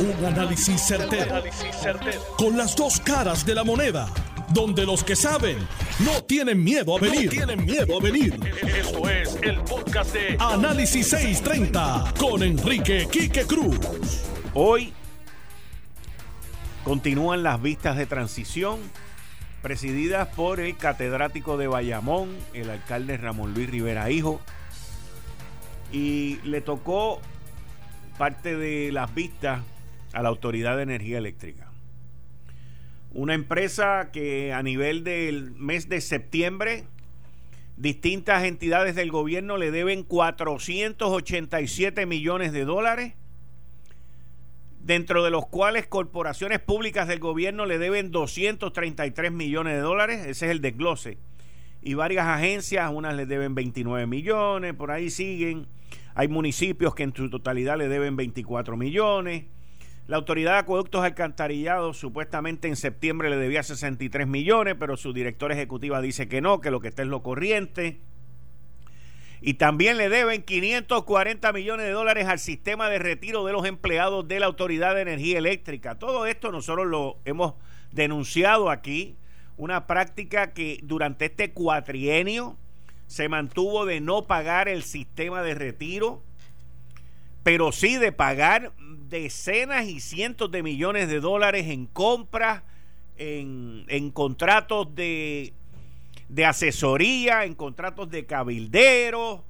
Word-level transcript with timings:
Un 0.00 0.24
análisis 0.24 0.80
certero, 0.80 1.42
Con 2.36 2.56
las 2.56 2.76
dos 2.76 3.00
caras 3.00 3.44
de 3.44 3.52
la 3.52 3.64
moneda. 3.64 4.08
Donde 4.50 4.86
los 4.86 5.02
que 5.02 5.16
saben 5.16 5.58
no 5.98 6.22
tienen 6.22 6.62
miedo 6.62 6.96
a 6.96 7.00
venir. 7.00 7.28
tienen 7.30 7.64
miedo 7.64 7.98
a 7.98 8.00
venir. 8.00 8.38
Esto 8.62 9.10
es 9.10 9.36
el 9.42 9.58
podcast 9.62 10.14
de 10.14 10.36
Análisis 10.38 11.08
630 11.08 12.14
con 12.16 12.44
Enrique 12.44 13.08
Quique 13.10 13.44
Cruz. 13.44 13.76
Hoy 14.54 14.92
continúan 16.84 17.42
las 17.42 17.60
vistas 17.60 17.96
de 17.96 18.06
transición 18.06 18.78
presididas 19.62 20.28
por 20.28 20.60
el 20.60 20.76
catedrático 20.76 21.56
de 21.56 21.66
Bayamón, 21.66 22.36
el 22.54 22.70
alcalde 22.70 23.16
Ramón 23.16 23.52
Luis 23.52 23.68
Rivera 23.68 24.12
Hijo. 24.12 24.40
Y 25.90 26.36
le 26.44 26.60
tocó 26.60 27.20
parte 28.16 28.56
de 28.56 28.92
las 28.92 29.12
vistas 29.12 29.60
a 30.12 30.22
la 30.22 30.28
Autoridad 30.28 30.76
de 30.76 30.82
Energía 30.82 31.18
Eléctrica. 31.18 31.70
Una 33.12 33.34
empresa 33.34 34.10
que 34.12 34.52
a 34.52 34.62
nivel 34.62 35.02
del 35.02 35.52
mes 35.52 35.88
de 35.88 36.00
septiembre, 36.00 36.84
distintas 37.76 38.44
entidades 38.44 38.94
del 38.94 39.10
gobierno 39.10 39.56
le 39.56 39.70
deben 39.70 40.02
487 40.02 42.06
millones 42.06 42.52
de 42.52 42.64
dólares, 42.64 43.14
dentro 44.80 45.24
de 45.24 45.30
los 45.30 45.46
cuales 45.46 45.86
corporaciones 45.86 46.60
públicas 46.60 47.08
del 47.08 47.18
gobierno 47.18 47.66
le 47.66 47.78
deben 47.78 48.10
233 48.10 49.32
millones 49.32 49.74
de 49.74 49.80
dólares, 49.80 50.26
ese 50.26 50.46
es 50.46 50.52
el 50.52 50.60
desglose, 50.60 51.18
y 51.82 51.94
varias 51.94 52.26
agencias, 52.26 52.90
unas 52.92 53.14
le 53.14 53.26
deben 53.26 53.54
29 53.54 54.06
millones, 54.06 54.74
por 54.74 54.90
ahí 54.90 55.10
siguen, 55.10 55.66
hay 56.14 56.28
municipios 56.28 56.94
que 56.94 57.04
en 57.04 57.14
su 57.14 57.30
totalidad 57.30 57.78
le 57.78 57.88
deben 57.88 58.16
24 58.16 58.76
millones, 58.76 59.44
la 60.08 60.16
Autoridad 60.16 60.52
de 60.52 60.58
Acueductos 60.60 61.04
Alcantarillados 61.04 61.98
supuestamente 61.98 62.66
en 62.66 62.76
septiembre 62.76 63.28
le 63.28 63.36
debía 63.36 63.62
63 63.62 64.26
millones, 64.26 64.74
pero 64.80 64.96
su 64.96 65.12
directora 65.12 65.54
ejecutiva 65.54 66.00
dice 66.00 66.28
que 66.28 66.40
no, 66.40 66.62
que 66.62 66.70
lo 66.70 66.80
que 66.80 66.88
está 66.88 67.02
es 67.02 67.08
lo 67.08 67.22
corriente. 67.22 68.00
Y 69.42 69.54
también 69.54 69.98
le 69.98 70.08
deben 70.08 70.42
540 70.42 71.52
millones 71.52 71.84
de 71.84 71.92
dólares 71.92 72.26
al 72.26 72.38
sistema 72.38 72.88
de 72.88 72.98
retiro 72.98 73.44
de 73.44 73.52
los 73.52 73.66
empleados 73.66 74.26
de 74.26 74.40
la 74.40 74.46
Autoridad 74.46 74.94
de 74.94 75.02
Energía 75.02 75.36
Eléctrica. 75.36 75.98
Todo 75.98 76.24
esto 76.24 76.50
nosotros 76.52 76.86
lo 76.86 77.18
hemos 77.26 77.52
denunciado 77.92 78.70
aquí, 78.70 79.18
una 79.58 79.86
práctica 79.86 80.54
que 80.54 80.80
durante 80.84 81.26
este 81.26 81.52
cuatrienio 81.52 82.56
se 83.06 83.28
mantuvo 83.28 83.84
de 83.84 84.00
no 84.00 84.26
pagar 84.26 84.70
el 84.70 84.84
sistema 84.84 85.42
de 85.42 85.54
retiro, 85.54 86.22
pero 87.48 87.72
sí 87.72 87.96
de 87.96 88.12
pagar 88.12 88.74
decenas 89.08 89.86
y 89.86 90.00
cientos 90.00 90.50
de 90.50 90.62
millones 90.62 91.08
de 91.08 91.18
dólares 91.18 91.68
en 91.68 91.86
compras, 91.86 92.62
en, 93.16 93.86
en 93.88 94.10
contratos 94.10 94.94
de, 94.94 95.54
de 96.28 96.44
asesoría, 96.44 97.46
en 97.46 97.54
contratos 97.54 98.10
de 98.10 98.26
cabilderos, 98.26 99.40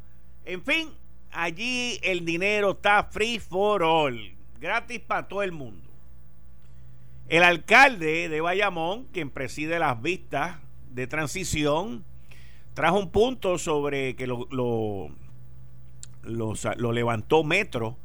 en 0.44 0.62
fin, 0.62 0.90
allí 1.32 1.98
el 2.04 2.24
dinero 2.24 2.70
está 2.70 3.02
free 3.02 3.40
for 3.40 3.82
all, 3.82 4.16
gratis 4.60 5.00
para 5.00 5.26
todo 5.26 5.42
el 5.42 5.50
mundo. 5.50 5.90
El 7.28 7.42
alcalde 7.42 8.28
de 8.28 8.40
Bayamón, 8.40 9.06
quien 9.12 9.28
preside 9.28 9.80
las 9.80 10.00
vistas 10.00 10.58
de 10.92 11.08
transición, 11.08 12.04
trajo 12.74 13.00
un 13.00 13.10
punto 13.10 13.58
sobre 13.58 14.14
que 14.14 14.28
lo, 14.28 14.46
lo, 14.52 15.10
lo 16.22 16.92
levantó 16.92 17.44
Metro 17.44 17.98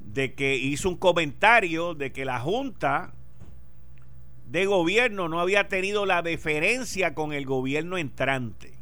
de 0.00 0.34
que 0.34 0.56
hizo 0.56 0.88
un 0.88 0.96
comentario 0.96 1.94
de 1.94 2.12
que 2.12 2.24
la 2.24 2.40
Junta 2.40 3.12
de 4.46 4.64
Gobierno 4.64 5.28
no 5.28 5.40
había 5.40 5.68
tenido 5.68 6.06
la 6.06 6.22
deferencia 6.22 7.14
con 7.14 7.32
el 7.32 7.44
gobierno 7.44 7.98
entrante, 7.98 8.74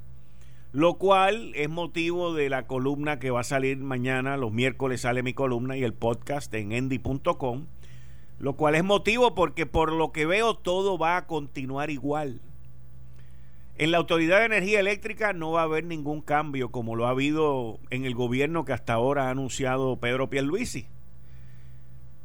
lo 0.72 0.94
cual 0.94 1.52
es 1.56 1.68
motivo 1.68 2.34
de 2.34 2.48
la 2.48 2.68
columna 2.68 3.18
que 3.18 3.30
va 3.30 3.40
a 3.40 3.44
salir 3.44 3.78
mañana, 3.78 4.36
los 4.36 4.52
miércoles 4.52 5.00
sale 5.00 5.24
mi 5.24 5.34
columna 5.34 5.76
y 5.76 5.82
el 5.82 5.92
podcast 5.92 6.54
en 6.54 6.70
endy.com, 6.70 7.66
lo 8.38 8.52
cual 8.54 8.76
es 8.76 8.84
motivo 8.84 9.34
porque 9.34 9.66
por 9.66 9.90
lo 9.90 10.12
que 10.12 10.26
veo 10.26 10.54
todo 10.54 10.98
va 10.98 11.16
a 11.16 11.26
continuar 11.26 11.90
igual. 11.90 12.40
En 13.78 13.90
la 13.90 13.98
Autoridad 13.98 14.38
de 14.38 14.46
Energía 14.46 14.80
Eléctrica 14.80 15.34
no 15.34 15.52
va 15.52 15.60
a 15.60 15.64
haber 15.64 15.84
ningún 15.84 16.22
cambio 16.22 16.70
como 16.70 16.96
lo 16.96 17.06
ha 17.06 17.10
habido 17.10 17.78
en 17.90 18.06
el 18.06 18.14
gobierno 18.14 18.64
que 18.64 18.72
hasta 18.72 18.94
ahora 18.94 19.26
ha 19.26 19.30
anunciado 19.30 19.96
Pedro 20.00 20.30
Pierluisi. 20.30 20.86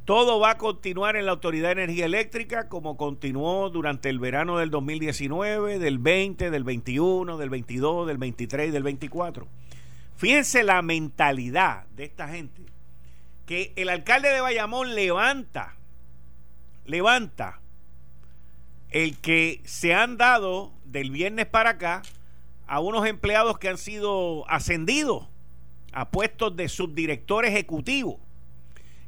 Todo 0.06 0.40
va 0.40 0.52
a 0.52 0.58
continuar 0.58 1.14
en 1.14 1.26
la 1.26 1.32
Autoridad 1.32 1.68
de 1.68 1.82
Energía 1.84 2.06
Eléctrica 2.06 2.70
como 2.70 2.96
continuó 2.96 3.68
durante 3.68 4.08
el 4.08 4.18
verano 4.18 4.56
del 4.56 4.70
2019, 4.70 5.78
del 5.78 5.98
20, 5.98 6.50
del 6.50 6.64
21, 6.64 7.36
del 7.36 7.50
22, 7.50 8.06
del 8.06 8.16
23 8.16 8.68
y 8.68 8.70
del 8.70 8.82
24. 8.82 9.46
Fíjense 10.16 10.62
la 10.62 10.80
mentalidad 10.80 11.84
de 11.96 12.04
esta 12.04 12.28
gente. 12.28 12.62
Que 13.44 13.74
el 13.76 13.90
alcalde 13.90 14.30
de 14.30 14.40
Bayamón 14.40 14.94
levanta, 14.94 15.76
levanta 16.86 17.60
el 18.88 19.18
que 19.18 19.60
se 19.64 19.94
han 19.94 20.16
dado 20.16 20.72
del 20.92 21.10
viernes 21.10 21.46
para 21.46 21.70
acá 21.70 22.02
a 22.66 22.80
unos 22.80 23.06
empleados 23.06 23.58
que 23.58 23.68
han 23.68 23.78
sido 23.78 24.48
ascendidos 24.48 25.26
a 25.92 26.10
puestos 26.10 26.56
de 26.56 26.68
subdirector 26.68 27.44
ejecutivo 27.44 28.20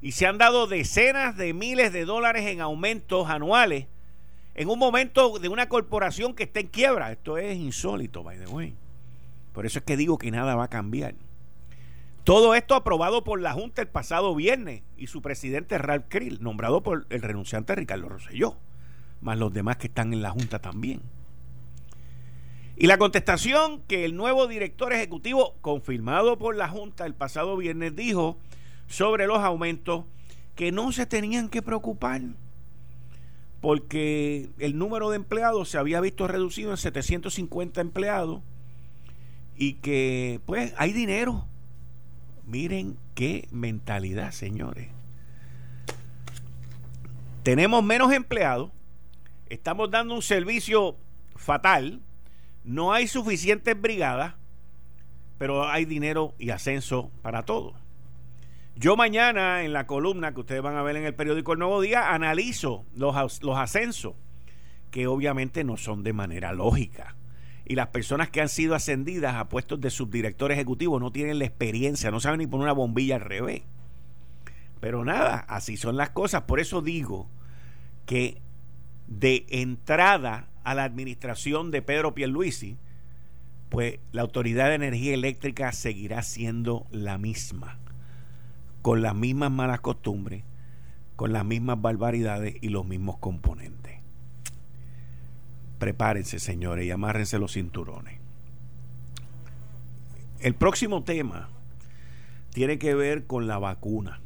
y 0.00 0.12
se 0.12 0.26
han 0.26 0.38
dado 0.38 0.66
decenas 0.66 1.36
de 1.36 1.54
miles 1.54 1.92
de 1.92 2.04
dólares 2.04 2.46
en 2.46 2.60
aumentos 2.60 3.28
anuales 3.30 3.86
en 4.54 4.68
un 4.68 4.78
momento 4.78 5.38
de 5.38 5.48
una 5.48 5.68
corporación 5.68 6.34
que 6.34 6.44
está 6.44 6.60
en 6.60 6.68
quiebra. 6.68 7.10
Esto 7.12 7.38
es 7.38 7.56
insólito, 7.56 8.22
by 8.22 8.38
the 8.38 8.46
way. 8.46 8.74
Por 9.52 9.66
eso 9.66 9.78
es 9.78 9.84
que 9.84 9.96
digo 9.96 10.18
que 10.18 10.30
nada 10.30 10.56
va 10.56 10.64
a 10.64 10.68
cambiar. 10.68 11.14
Todo 12.22 12.54
esto 12.54 12.74
aprobado 12.74 13.24
por 13.24 13.40
la 13.40 13.52
Junta 13.52 13.82
el 13.82 13.88
pasado 13.88 14.34
viernes 14.34 14.82
y 14.96 15.08
su 15.08 15.22
presidente 15.22 15.76
Ralph 15.78 16.06
Krill, 16.08 16.42
nombrado 16.42 16.82
por 16.82 17.06
el 17.10 17.22
renunciante 17.22 17.74
Ricardo 17.74 18.08
Rosselló, 18.08 18.56
más 19.20 19.38
los 19.38 19.52
demás 19.52 19.76
que 19.76 19.88
están 19.88 20.12
en 20.12 20.22
la 20.22 20.30
Junta 20.30 20.58
también. 20.58 21.00
Y 22.76 22.86
la 22.86 22.98
contestación 22.98 23.82
que 23.82 24.04
el 24.04 24.16
nuevo 24.16 24.46
director 24.46 24.92
ejecutivo, 24.92 25.54
confirmado 25.60 26.38
por 26.38 26.56
la 26.56 26.68
Junta 26.68 27.06
el 27.06 27.14
pasado 27.14 27.56
viernes, 27.56 27.94
dijo 27.94 28.38
sobre 28.88 29.26
los 29.26 29.38
aumentos 29.38 30.04
que 30.56 30.72
no 30.72 30.92
se 30.92 31.06
tenían 31.06 31.48
que 31.48 31.62
preocupar 31.62 32.20
porque 33.64 34.50
el 34.58 34.76
número 34.76 35.08
de 35.08 35.16
empleados 35.16 35.70
se 35.70 35.78
había 35.78 35.98
visto 36.02 36.28
reducido 36.28 36.72
en 36.72 36.76
750 36.76 37.80
empleados 37.80 38.42
y 39.56 39.76
que 39.76 40.42
pues 40.44 40.74
hay 40.76 40.92
dinero. 40.92 41.46
Miren 42.44 42.98
qué 43.14 43.48
mentalidad, 43.50 44.32
señores. 44.32 44.88
Tenemos 47.42 47.82
menos 47.82 48.12
empleados, 48.12 48.70
estamos 49.48 49.90
dando 49.90 50.14
un 50.14 50.20
servicio 50.20 50.98
fatal, 51.34 52.02
no 52.64 52.92
hay 52.92 53.06
suficientes 53.06 53.80
brigadas, 53.80 54.34
pero 55.38 55.68
hay 55.68 55.84
dinero 55.84 56.34
y 56.38 56.50
ascenso 56.50 57.10
para 57.22 57.44
todos. 57.44 57.74
Yo 58.76 58.96
mañana 58.96 59.62
en 59.62 59.72
la 59.72 59.86
columna 59.86 60.32
que 60.34 60.40
ustedes 60.40 60.62
van 60.62 60.76
a 60.76 60.82
ver 60.82 60.96
en 60.96 61.04
el 61.04 61.14
periódico 61.14 61.52
El 61.52 61.60
Nuevo 61.60 61.80
Día 61.80 62.12
analizo 62.12 62.84
los, 62.96 63.42
los 63.42 63.56
ascensos, 63.56 64.14
que 64.90 65.06
obviamente 65.06 65.62
no 65.62 65.76
son 65.76 66.02
de 66.02 66.12
manera 66.12 66.52
lógica. 66.52 67.14
Y 67.66 67.76
las 67.76 67.88
personas 67.88 68.30
que 68.30 68.40
han 68.40 68.48
sido 68.48 68.74
ascendidas 68.74 69.36
a 69.36 69.48
puestos 69.48 69.80
de 69.80 69.90
subdirector 69.90 70.50
ejecutivo 70.50 70.98
no 70.98 71.12
tienen 71.12 71.38
la 71.38 71.44
experiencia, 71.44 72.10
no 72.10 72.20
saben 72.20 72.40
ni 72.40 72.46
poner 72.46 72.64
una 72.64 72.72
bombilla 72.72 73.16
al 73.16 73.22
revés. 73.22 73.62
Pero 74.80 75.04
nada, 75.04 75.38
así 75.48 75.76
son 75.76 75.96
las 75.96 76.10
cosas. 76.10 76.42
Por 76.42 76.60
eso 76.60 76.82
digo 76.82 77.28
que 78.06 78.42
de 79.06 79.46
entrada 79.48 80.48
a 80.64 80.74
la 80.74 80.84
administración 80.84 81.70
de 81.70 81.82
Pedro 81.82 82.14
Pierluisi, 82.14 82.76
pues 83.68 83.98
la 84.12 84.22
Autoridad 84.22 84.68
de 84.68 84.74
Energía 84.74 85.14
Eléctrica 85.14 85.72
seguirá 85.72 86.22
siendo 86.22 86.86
la 86.90 87.18
misma 87.18 87.78
con 88.84 89.00
las 89.00 89.14
mismas 89.14 89.50
malas 89.50 89.80
costumbres, 89.80 90.44
con 91.16 91.32
las 91.32 91.42
mismas 91.42 91.80
barbaridades 91.80 92.56
y 92.60 92.68
los 92.68 92.84
mismos 92.84 93.16
componentes. 93.16 93.94
Prepárense, 95.78 96.38
señores, 96.38 96.84
y 96.84 96.90
amárrense 96.90 97.38
los 97.38 97.54
cinturones. 97.54 98.18
El 100.40 100.54
próximo 100.54 101.02
tema 101.02 101.48
tiene 102.52 102.78
que 102.78 102.94
ver 102.94 103.24
con 103.26 103.46
la 103.46 103.56
vacuna. 103.56 104.20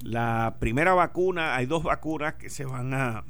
La 0.00 0.56
primera 0.58 0.94
vacuna, 0.94 1.56
hay 1.56 1.66
dos 1.66 1.82
vacunas 1.82 2.36
que 2.36 2.48
se 2.48 2.64
van 2.64 2.94
a 2.94 3.24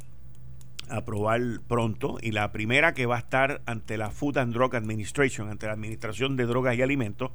aprobar 0.88 1.40
pronto 1.66 2.18
y 2.20 2.32
la 2.32 2.52
primera 2.52 2.94
que 2.94 3.06
va 3.06 3.16
a 3.16 3.20
estar 3.20 3.62
ante 3.66 3.96
la 3.96 4.10
Food 4.10 4.38
and 4.38 4.54
Drug 4.54 4.74
Administration, 4.76 5.48
ante 5.48 5.66
la 5.66 5.72
Administración 5.72 6.36
de 6.36 6.46
Drogas 6.46 6.76
y 6.76 6.82
Alimentos, 6.82 7.30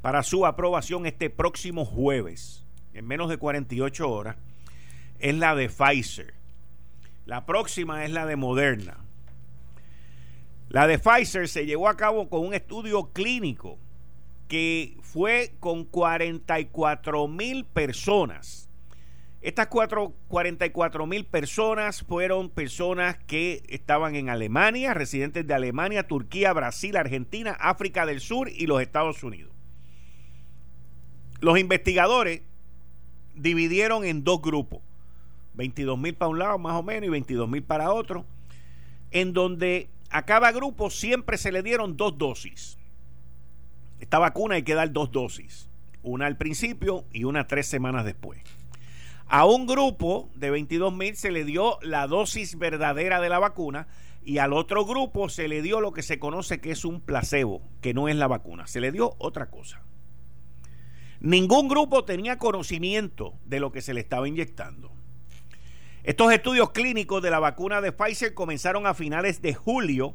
para 0.00 0.22
su 0.22 0.46
aprobación 0.46 1.06
este 1.06 1.30
próximo 1.30 1.84
jueves. 1.84 2.64
en 2.94 3.06
menos 3.06 3.28
de 3.28 3.36
48 3.36 4.10
horas, 4.10 4.36
es 5.20 5.34
la 5.34 5.54
de 5.54 5.68
Pfizer. 5.68 6.34
La 7.26 7.46
próxima 7.46 8.04
es 8.04 8.10
la 8.10 8.26
de 8.26 8.36
Moderna. 8.36 8.96
La 10.68 10.86
de 10.86 10.98
Pfizer 10.98 11.48
se 11.48 11.66
llevó 11.66 11.88
a 11.88 11.96
cabo 11.96 12.28
con 12.28 12.46
un 12.46 12.54
estudio 12.54 13.10
clínico 13.12 13.78
que 14.48 14.96
fue 15.02 15.52
con 15.60 15.84
44 15.84 17.28
mil 17.28 17.64
personas 17.64 18.67
estas 19.40 19.68
cuatro, 19.68 20.14
44 20.28 21.06
mil 21.06 21.24
personas 21.24 22.02
fueron 22.02 22.50
personas 22.50 23.16
que 23.18 23.62
estaban 23.68 24.16
en 24.16 24.30
Alemania, 24.30 24.94
residentes 24.94 25.46
de 25.46 25.54
Alemania, 25.54 26.08
Turquía, 26.08 26.52
Brasil, 26.52 26.96
Argentina, 26.96 27.52
África 27.60 28.04
del 28.04 28.20
Sur 28.20 28.48
y 28.48 28.66
los 28.66 28.82
Estados 28.82 29.22
Unidos. 29.22 29.52
Los 31.40 31.56
investigadores 31.58 32.42
dividieron 33.36 34.04
en 34.04 34.24
dos 34.24 34.42
grupos, 34.42 34.80
22 35.54 35.96
mil 35.96 36.14
para 36.14 36.30
un 36.30 36.40
lado 36.40 36.58
más 36.58 36.74
o 36.74 36.82
menos 36.82 37.06
y 37.06 37.10
22 37.10 37.48
mil 37.48 37.62
para 37.62 37.92
otro, 37.92 38.26
en 39.12 39.32
donde 39.32 39.88
a 40.10 40.24
cada 40.24 40.50
grupo 40.50 40.90
siempre 40.90 41.38
se 41.38 41.52
le 41.52 41.62
dieron 41.62 41.96
dos 41.96 42.18
dosis. 42.18 42.76
Esta 44.00 44.18
vacuna 44.18 44.56
hay 44.56 44.64
que 44.64 44.74
dar 44.74 44.90
dos 44.92 45.12
dosis, 45.12 45.68
una 46.02 46.26
al 46.26 46.36
principio 46.36 47.04
y 47.12 47.22
una 47.22 47.46
tres 47.46 47.68
semanas 47.68 48.04
después. 48.04 48.40
A 49.28 49.44
un 49.44 49.66
grupo 49.66 50.30
de 50.34 50.50
22 50.50 50.94
mil 50.94 51.14
se 51.14 51.30
le 51.30 51.44
dio 51.44 51.78
la 51.82 52.06
dosis 52.06 52.56
verdadera 52.56 53.20
de 53.20 53.28
la 53.28 53.38
vacuna 53.38 53.86
y 54.24 54.38
al 54.38 54.54
otro 54.54 54.86
grupo 54.86 55.28
se 55.28 55.48
le 55.48 55.60
dio 55.60 55.82
lo 55.82 55.92
que 55.92 56.02
se 56.02 56.18
conoce 56.18 56.62
que 56.62 56.70
es 56.70 56.86
un 56.86 57.02
placebo, 57.02 57.60
que 57.82 57.92
no 57.92 58.08
es 58.08 58.16
la 58.16 58.26
vacuna. 58.26 58.66
Se 58.66 58.80
le 58.80 58.90
dio 58.90 59.16
otra 59.18 59.50
cosa. 59.50 59.82
Ningún 61.20 61.68
grupo 61.68 62.04
tenía 62.04 62.38
conocimiento 62.38 63.34
de 63.44 63.60
lo 63.60 63.70
que 63.70 63.82
se 63.82 63.92
le 63.92 64.00
estaba 64.00 64.26
inyectando. 64.26 64.90
Estos 66.04 66.32
estudios 66.32 66.70
clínicos 66.70 67.22
de 67.22 67.30
la 67.30 67.38
vacuna 67.38 67.82
de 67.82 67.92
Pfizer 67.92 68.32
comenzaron 68.32 68.86
a 68.86 68.94
finales 68.94 69.42
de 69.42 69.52
julio 69.52 70.14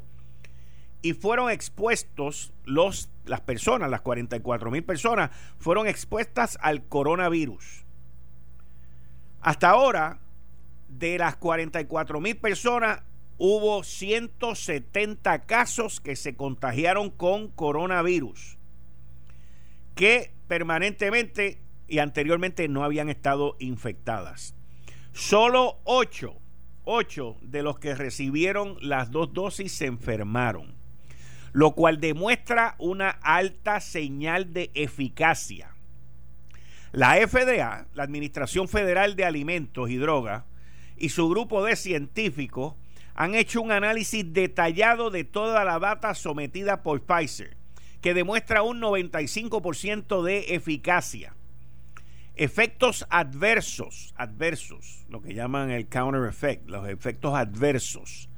y 1.02 1.12
fueron 1.12 1.50
expuestos 1.50 2.52
los 2.64 3.10
las 3.26 3.42
personas, 3.42 3.90
las 3.90 4.00
44 4.00 4.70
mil 4.70 4.82
personas, 4.82 5.30
fueron 5.58 5.86
expuestas 5.86 6.58
al 6.60 6.84
coronavirus. 6.84 7.83
Hasta 9.44 9.68
ahora, 9.68 10.20
de 10.88 11.18
las 11.18 11.36
44 11.36 12.18
mil 12.18 12.34
personas, 12.38 13.02
hubo 13.36 13.84
170 13.84 15.44
casos 15.44 16.00
que 16.00 16.16
se 16.16 16.34
contagiaron 16.34 17.10
con 17.10 17.48
coronavirus, 17.48 18.56
que 19.94 20.32
permanentemente 20.48 21.60
y 21.86 21.98
anteriormente 21.98 22.68
no 22.68 22.84
habían 22.84 23.10
estado 23.10 23.56
infectadas. 23.58 24.54
Solo 25.12 25.78
8, 25.84 26.34
8 26.84 27.36
de 27.42 27.62
los 27.62 27.78
que 27.78 27.94
recibieron 27.94 28.78
las 28.80 29.10
dos 29.10 29.34
dosis 29.34 29.72
se 29.72 29.84
enfermaron, 29.84 30.74
lo 31.52 31.72
cual 31.72 32.00
demuestra 32.00 32.76
una 32.78 33.10
alta 33.10 33.80
señal 33.80 34.54
de 34.54 34.70
eficacia. 34.72 35.73
La 36.94 37.16
FDA, 37.16 37.88
la 37.92 38.04
Administración 38.04 38.68
Federal 38.68 39.16
de 39.16 39.24
Alimentos 39.24 39.90
y 39.90 39.96
Drogas, 39.96 40.44
y 40.96 41.08
su 41.08 41.28
grupo 41.28 41.64
de 41.64 41.74
científicos 41.74 42.74
han 43.16 43.34
hecho 43.34 43.60
un 43.60 43.72
análisis 43.72 44.32
detallado 44.32 45.10
de 45.10 45.24
toda 45.24 45.64
la 45.64 45.80
data 45.80 46.14
sometida 46.14 46.84
por 46.84 47.02
Pfizer, 47.02 47.56
que 48.00 48.14
demuestra 48.14 48.62
un 48.62 48.80
95% 48.80 50.22
de 50.22 50.54
eficacia. 50.54 51.34
Efectos 52.36 53.04
adversos, 53.10 54.14
adversos, 54.16 55.04
lo 55.08 55.20
que 55.20 55.34
llaman 55.34 55.72
el 55.72 55.88
counter 55.88 56.28
effect, 56.28 56.68
los 56.68 56.88
efectos 56.88 57.34
adversos 57.34 58.28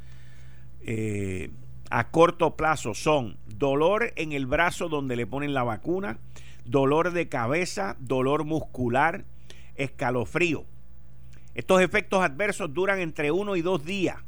eh, 0.81 1.51
a 1.91 2.11
corto 2.11 2.57
plazo 2.57 2.95
son 2.95 3.37
dolor 3.47 4.15
en 4.17 4.33
el 4.33 4.47
brazo 4.47 4.89
donde 4.89 5.15
le 5.15 5.27
ponen 5.27 5.53
la 5.53 5.63
vacuna, 5.63 6.19
dolor 6.67 7.13
de 7.13 7.29
cabeza, 7.29 7.97
dolor 7.99 8.45
muscular, 8.45 9.25
escalofrío. 9.77 10.65
Estos 11.55 11.81
efectos 11.81 12.23
adversos 12.23 12.75
duran 12.75 13.01
entre 13.01 13.31
uno 13.31 13.57
y 13.57 13.63
dos 13.63 13.85
días. 13.85 14.19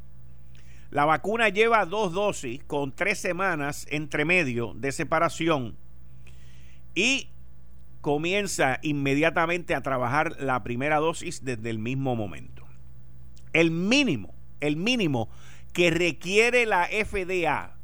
La 0.91 1.05
vacuna 1.05 1.51
lleva 1.51 1.85
dos 1.85 2.13
dosis 2.13 2.65
con 2.65 2.93
tres 2.93 3.19
semanas 3.19 3.87
entre 3.91 4.25
medio 4.25 4.73
de 4.75 4.91
separación 4.93 5.77
y 6.95 7.29
comienza 8.01 8.79
inmediatamente 8.83 9.75
a 9.75 9.83
trabajar 9.83 10.41
la 10.41 10.63
primera 10.63 10.97
dosis 10.97 11.45
desde 11.45 11.69
el 11.69 11.79
mismo 11.79 12.17
momento. 12.17 12.67
El 13.53 13.71
mínimo, 13.71 14.35
el 14.61 14.77
mínimo 14.77 15.29
que 15.75 15.91
requiere 15.91 16.65
la 16.65 16.87
FDA 16.87 17.78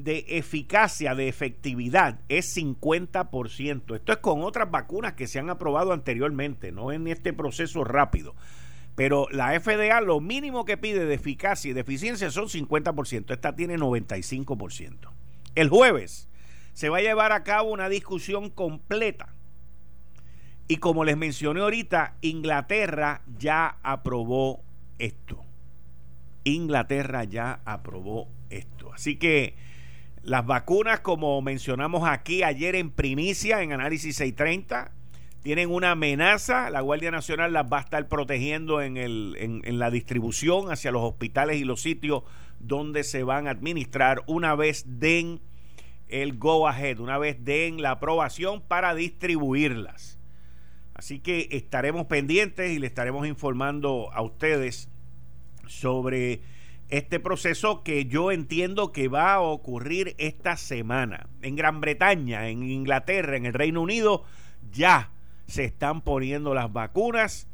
de 0.00 0.24
eficacia, 0.28 1.14
de 1.14 1.28
efectividad, 1.28 2.20
es 2.28 2.56
50%. 2.56 3.94
Esto 3.94 4.12
es 4.12 4.18
con 4.18 4.42
otras 4.42 4.70
vacunas 4.70 5.14
que 5.14 5.26
se 5.26 5.38
han 5.38 5.50
aprobado 5.50 5.92
anteriormente, 5.92 6.72
no 6.72 6.92
en 6.92 7.06
este 7.06 7.32
proceso 7.32 7.84
rápido. 7.84 8.34
Pero 8.94 9.28
la 9.30 9.58
FDA 9.58 10.00
lo 10.00 10.20
mínimo 10.20 10.64
que 10.64 10.76
pide 10.76 11.06
de 11.06 11.14
eficacia 11.14 11.70
y 11.70 11.74
de 11.74 11.80
eficiencia 11.80 12.30
son 12.30 12.48
50%. 12.48 13.32
Esta 13.32 13.54
tiene 13.54 13.78
95%. 13.78 15.10
El 15.54 15.68
jueves 15.68 16.28
se 16.74 16.88
va 16.88 16.98
a 16.98 17.02
llevar 17.02 17.32
a 17.32 17.42
cabo 17.42 17.70
una 17.70 17.88
discusión 17.88 18.50
completa. 18.50 19.34
Y 20.68 20.76
como 20.76 21.04
les 21.04 21.16
mencioné 21.16 21.60
ahorita, 21.60 22.16
Inglaterra 22.20 23.22
ya 23.38 23.78
aprobó 23.82 24.62
esto. 24.98 25.44
Inglaterra 26.44 27.24
ya 27.24 27.60
aprobó 27.64 28.28
esto. 28.50 28.92
Así 28.92 29.16
que 29.16 29.56
las 30.22 30.44
vacunas, 30.44 31.00
como 31.00 31.40
mencionamos 31.40 32.06
aquí 32.06 32.42
ayer 32.42 32.76
en 32.76 32.90
primicia, 32.90 33.62
en 33.62 33.72
Análisis 33.72 34.16
630, 34.16 34.92
tienen 35.42 35.70
una 35.70 35.92
amenaza. 35.92 36.68
La 36.70 36.82
Guardia 36.82 37.10
Nacional 37.10 37.52
las 37.52 37.70
va 37.72 37.78
a 37.78 37.80
estar 37.80 38.06
protegiendo 38.08 38.82
en, 38.82 38.96
el, 38.96 39.36
en, 39.38 39.78
la 39.78 39.90
distribución 39.90 40.70
hacia 40.70 40.92
los 40.92 41.02
hospitales 41.02 41.58
y 41.58 41.64
los 41.64 41.80
sitios 41.80 42.24
donde 42.58 43.04
se 43.04 43.22
van 43.22 43.46
a 43.46 43.50
administrar 43.50 44.22
una 44.26 44.54
vez 44.54 44.84
den 44.86 45.40
el 46.08 46.36
go 46.36 46.68
ahead, 46.68 46.98
una 46.98 47.16
vez 47.16 47.42
den 47.44 47.80
la 47.80 47.92
aprobación 47.92 48.60
para 48.60 48.94
distribuirlas. 48.94 50.18
Así 50.92 51.20
que 51.20 51.48
estaremos 51.52 52.06
pendientes 52.06 52.72
y 52.72 52.78
le 52.78 52.86
estaremos 52.86 53.26
informando 53.26 54.10
a 54.12 54.20
ustedes 54.20 54.90
sobre 55.66 56.42
este 56.90 57.20
proceso 57.20 57.82
que 57.82 58.06
yo 58.06 58.32
entiendo 58.32 58.92
que 58.92 59.08
va 59.08 59.34
a 59.34 59.40
ocurrir 59.40 60.14
esta 60.18 60.56
semana. 60.56 61.28
En 61.42 61.56
Gran 61.56 61.80
Bretaña, 61.80 62.48
en 62.48 62.68
Inglaterra, 62.68 63.36
en 63.36 63.46
el 63.46 63.54
Reino 63.54 63.80
Unido, 63.80 64.24
ya 64.72 65.10
se 65.46 65.64
están 65.64 66.02
poniendo 66.02 66.54
las 66.54 66.72
vacunas 66.72 67.46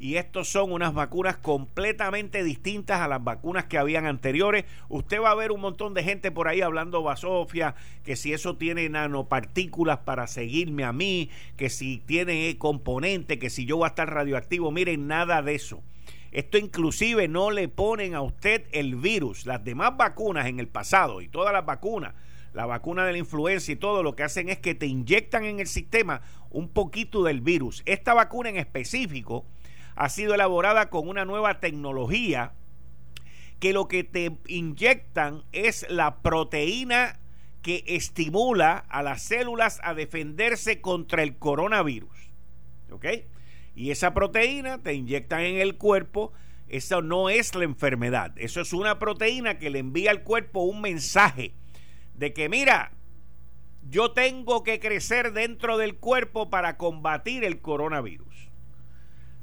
y 0.00 0.16
estos 0.16 0.48
son 0.48 0.72
unas 0.72 0.94
vacunas 0.94 1.36
completamente 1.36 2.42
distintas 2.42 3.00
a 3.00 3.08
las 3.08 3.22
vacunas 3.22 3.66
que 3.66 3.76
habían 3.76 4.06
anteriores. 4.06 4.64
Usted 4.88 5.20
va 5.20 5.30
a 5.30 5.34
ver 5.34 5.52
un 5.52 5.60
montón 5.60 5.92
de 5.92 6.02
gente 6.02 6.30
por 6.30 6.48
ahí 6.48 6.62
hablando 6.62 7.02
basofia, 7.02 7.74
que 8.02 8.16
si 8.16 8.32
eso 8.32 8.56
tiene 8.56 8.88
nanopartículas 8.88 9.98
para 9.98 10.26
seguirme 10.26 10.84
a 10.84 10.92
mí, 10.92 11.28
que 11.58 11.68
si 11.68 11.98
tiene 11.98 12.56
componente, 12.56 13.38
que 13.38 13.50
si 13.50 13.66
yo 13.66 13.76
voy 13.76 13.84
a 13.84 13.88
estar 13.88 14.10
radioactivo. 14.10 14.70
Miren, 14.70 15.06
nada 15.06 15.42
de 15.42 15.54
eso. 15.54 15.82
Esto 16.32 16.58
inclusive 16.58 17.26
no 17.28 17.50
le 17.50 17.68
ponen 17.68 18.14
a 18.14 18.22
usted 18.22 18.66
el 18.72 18.94
virus. 18.94 19.46
Las 19.46 19.64
demás 19.64 19.96
vacunas 19.96 20.46
en 20.46 20.60
el 20.60 20.68
pasado 20.68 21.20
y 21.20 21.28
todas 21.28 21.52
las 21.52 21.66
vacunas, 21.66 22.14
la 22.52 22.66
vacuna 22.66 23.04
de 23.04 23.12
la 23.12 23.18
influenza 23.18 23.72
y 23.72 23.76
todo 23.76 24.02
lo 24.02 24.14
que 24.14 24.22
hacen 24.22 24.48
es 24.48 24.58
que 24.58 24.74
te 24.74 24.86
inyectan 24.86 25.44
en 25.44 25.60
el 25.60 25.66
sistema 25.66 26.22
un 26.50 26.68
poquito 26.68 27.24
del 27.24 27.40
virus. 27.40 27.82
Esta 27.86 28.14
vacuna 28.14 28.48
en 28.48 28.56
específico 28.56 29.44
ha 29.96 30.08
sido 30.08 30.34
elaborada 30.34 30.88
con 30.88 31.08
una 31.08 31.24
nueva 31.24 31.60
tecnología 31.60 32.52
que 33.58 33.72
lo 33.72 33.88
que 33.88 34.04
te 34.04 34.36
inyectan 34.46 35.44
es 35.52 35.86
la 35.90 36.22
proteína 36.22 37.20
que 37.62 37.84
estimula 37.86 38.86
a 38.88 39.02
las 39.02 39.22
células 39.22 39.80
a 39.82 39.94
defenderse 39.94 40.80
contra 40.80 41.22
el 41.22 41.36
coronavirus. 41.36 42.30
¿Ok? 42.90 43.06
Y 43.80 43.90
esa 43.90 44.12
proteína 44.12 44.76
te 44.76 44.92
inyectan 44.92 45.40
en 45.40 45.56
el 45.56 45.78
cuerpo. 45.78 46.34
Eso 46.68 47.00
no 47.00 47.30
es 47.30 47.54
la 47.54 47.64
enfermedad. 47.64 48.34
Eso 48.36 48.60
es 48.60 48.74
una 48.74 48.98
proteína 48.98 49.58
que 49.58 49.70
le 49.70 49.78
envía 49.78 50.10
al 50.10 50.22
cuerpo 50.22 50.60
un 50.60 50.82
mensaje 50.82 51.54
de 52.14 52.34
que, 52.34 52.50
mira, 52.50 52.92
yo 53.88 54.10
tengo 54.10 54.64
que 54.64 54.80
crecer 54.80 55.32
dentro 55.32 55.78
del 55.78 55.96
cuerpo 55.96 56.50
para 56.50 56.76
combatir 56.76 57.42
el 57.42 57.62
coronavirus. 57.62 58.50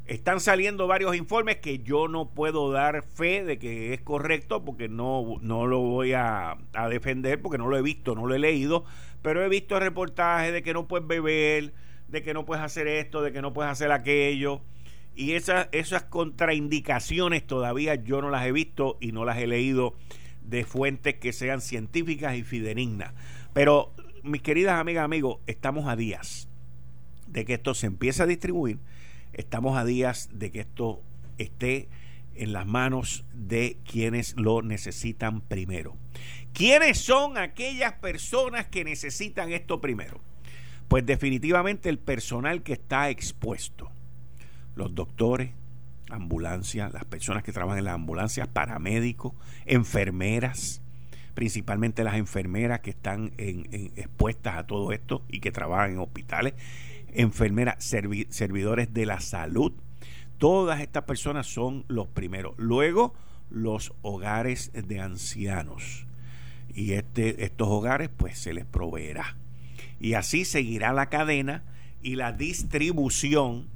Están 0.06 0.40
saliendo 0.40 0.86
varios 0.86 1.16
informes 1.16 1.58
que 1.58 1.80
yo 1.80 2.08
no 2.08 2.30
puedo 2.30 2.72
dar 2.72 3.02
fe 3.02 3.44
de 3.44 3.58
que 3.58 3.96
es 3.96 4.02
correcto 4.02 4.64
porque 4.64 4.88
no, 4.88 5.38
no 5.42 5.66
lo 5.66 5.80
voy 5.80 6.14
a, 6.14 6.58
a 6.74 6.90
defender 6.90 7.42
porque 7.42 7.58
no 7.58 7.70
lo 7.70 7.76
he 7.76 7.82
visto, 7.82 8.14
no 8.14 8.28
lo 8.28 8.36
he 8.36 8.40
leído, 8.40 8.86
pero 9.24 9.44
he 9.44 9.50
visto 9.50 9.80
reportajes 9.80 10.54
de 10.54 10.62
que 10.62 10.76
no 10.76 10.88
puedes 10.88 11.08
beber, 11.08 11.74
de 12.08 12.24
que 12.24 12.34
no 12.34 12.46
puedes 12.46 12.64
hacer 12.64 12.88
esto, 12.88 13.22
de 13.22 13.32
que 13.32 13.42
no 13.42 13.54
puedes 13.54 13.72
hacer 13.72 13.92
aquello. 13.92 14.62
Y 15.16 15.34
esas, 15.34 15.68
esas 15.72 16.04
contraindicaciones 16.04 17.46
todavía 17.46 17.96
yo 17.96 18.22
no 18.22 18.30
las 18.30 18.46
he 18.46 18.52
visto 18.52 18.98
y 19.02 19.12
no 19.12 19.26
las 19.26 19.38
he 19.38 19.48
leído 19.48 19.96
de 20.42 20.64
fuentes 20.64 21.16
que 21.16 21.34
sean 21.34 21.62
científicas 21.62 22.36
y 22.36 22.44
fidedignas. 22.44 23.14
Pero, 23.54 23.94
mis 24.24 24.42
queridas 24.42 24.80
amigas, 24.80 25.04
amigos, 25.04 25.40
estamos 25.48 25.88
a 25.88 25.96
días 25.96 26.48
de 27.28 27.46
que 27.46 27.56
esto 27.56 27.74
se 27.74 27.88
empiece 27.88 28.24
a 28.24 28.26
distribuir. 28.26 28.80
Estamos 29.34 29.78
a 29.78 29.86
días 29.86 30.30
de 30.34 30.52
que 30.52 30.62
esto 30.62 31.02
esté 31.38 31.90
en 32.36 32.54
las 32.54 32.66
manos 32.66 33.26
de 33.34 33.78
quienes 33.84 34.36
lo 34.38 34.62
necesitan 34.62 35.42
primero. 35.42 35.98
¿Quiénes 36.54 37.00
son 37.00 37.38
aquellas 37.38 37.94
personas 37.94 38.68
que 38.68 38.84
necesitan 38.84 39.52
esto 39.52 39.82
primero? 39.82 40.22
Pues 40.88 41.06
definitivamente 41.06 41.90
el 41.90 42.00
personal 42.00 42.64
que 42.64 42.74
está 42.74 43.10
expuesto. 43.10 43.90
Los 44.76 44.96
doctores, 44.96 45.52
ambulancias, 46.10 46.94
las 46.94 47.06
personas 47.06 47.44
que 47.44 47.52
trabajan 47.52 47.80
en 47.80 47.86
las 47.86 47.96
ambulancias, 47.96 48.48
paramédicos, 48.48 49.34
enfermeras, 49.66 50.82
principalmente 51.34 52.04
las 52.04 52.16
enfermeras 52.16 52.80
que 52.80 52.92
están 52.92 53.34
expuestas 53.38 54.58
a 54.58 54.66
todo 54.66 54.92
esto 54.92 55.24
y 55.30 55.40
que 55.40 55.52
trabajan 55.52 55.92
en 55.92 56.00
hospitales, 56.00 56.54
enfermeras, 57.14 57.84
servidores 58.30 58.94
de 58.94 59.06
la 59.06 59.20
salud. 59.20 59.74
Todas 60.38 60.82
estas 60.82 61.04
personas 61.04 61.48
son 61.48 61.84
los 61.88 62.08
primeros. 62.08 62.54
Luego, 62.58 63.14
los 63.50 63.94
hogares 64.04 64.72
de 64.74 65.00
ancianos. 65.00 66.06
Y 66.74 66.94
este, 66.94 67.44
estos 67.44 67.68
hogares, 67.68 68.10
pues 68.16 68.38
se 68.38 68.54
les 68.54 68.66
proveerá. 68.66 69.36
Y 70.00 70.14
así 70.14 70.46
seguirá 70.46 70.94
la 70.94 71.10
cadena 71.10 71.64
y 72.02 72.16
la 72.16 72.32
distribución 72.32 73.68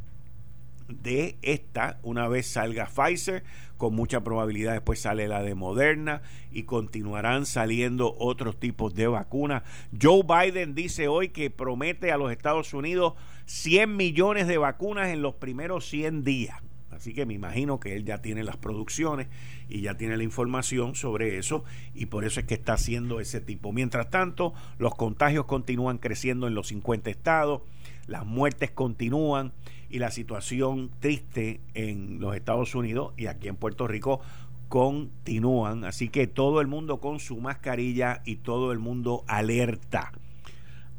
de 0.88 1.38
esta 1.42 2.00
una 2.04 2.28
vez 2.28 2.48
salga 2.48 2.86
Pfizer 2.86 3.44
con 3.78 3.96
mucha 3.96 4.22
probabilidad 4.22 4.74
después 4.74 5.00
sale 5.00 5.28
la 5.28 5.42
de 5.42 5.56
Moderna 5.56 6.22
y 6.52 6.64
continuarán 6.64 7.48
saliendo 7.48 8.16
otros 8.20 8.60
tipos 8.60 8.94
de 8.94 9.08
vacunas. 9.08 9.64
Joe 10.00 10.22
Biden 10.22 10.76
dice 10.76 11.08
hoy 11.08 11.30
que 11.30 11.50
promete 11.50 12.12
a 12.12 12.18
los 12.18 12.32
Estados 12.32 12.76
Unidos 12.76 13.14
100 13.46 13.98
millones 13.98 14.48
de 14.48 14.60
vacunas 14.60 15.08
en 15.08 15.24
los 15.24 15.34
primeros 15.34 15.90
100 15.90 16.24
días. 16.24 16.58
Así 17.02 17.16
que 17.16 17.26
me 17.26 17.34
imagino 17.34 17.80
que 17.80 17.96
él 17.96 18.06
ya 18.06 18.20
tiene 18.20 18.44
las 18.44 18.58
producciones 18.58 19.26
y 19.68 19.82
ya 19.82 19.98
tiene 19.98 20.18
la 20.18 20.24
información 20.24 20.94
sobre 20.94 21.40
eso 21.40 21.64
y 21.96 22.06
por 22.06 22.26
eso 22.26 22.40
es 22.40 22.46
que 22.46 22.54
está 22.54 22.74
haciendo 22.74 23.20
ese 23.20 23.42
tipo. 23.42 23.74
Mientras 23.74 24.12
tanto, 24.12 24.54
los 24.78 24.94
contagios 24.94 25.46
continúan 25.46 25.98
creciendo 25.98 26.46
en 26.46 26.54
los 26.54 26.68
50 26.68 27.10
estados, 27.10 27.64
las 28.06 28.24
muertes 28.24 28.70
continúan 28.70 29.52
y 29.90 29.98
la 29.98 30.12
situación 30.12 30.92
triste 31.00 31.60
en 31.74 32.20
los 32.20 32.36
Estados 32.36 32.76
Unidos 32.76 33.16
y 33.18 33.26
aquí 33.26 33.48
en 33.48 33.56
Puerto 33.56 33.88
Rico 33.88 34.22
continúan. 34.70 35.86
Así 35.86 36.08
que 36.08 36.28
todo 36.28 36.62
el 36.62 36.68
mundo 36.68 37.00
con 37.00 37.20
su 37.20 37.38
mascarilla 37.38 38.22
y 38.26 38.36
todo 38.36 38.72
el 38.72 38.78
mundo 38.78 39.24
alerta. 39.26 40.12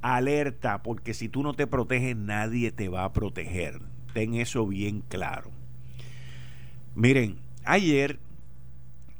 Alerta, 0.00 0.82
porque 0.82 1.14
si 1.14 1.28
tú 1.28 1.44
no 1.44 1.54
te 1.54 1.68
proteges, 1.68 2.16
nadie 2.16 2.72
te 2.72 2.88
va 2.88 3.04
a 3.04 3.12
proteger. 3.12 3.80
Ten 4.14 4.34
eso 4.34 4.66
bien 4.66 5.04
claro. 5.08 5.61
Miren, 6.94 7.38
ayer 7.64 8.18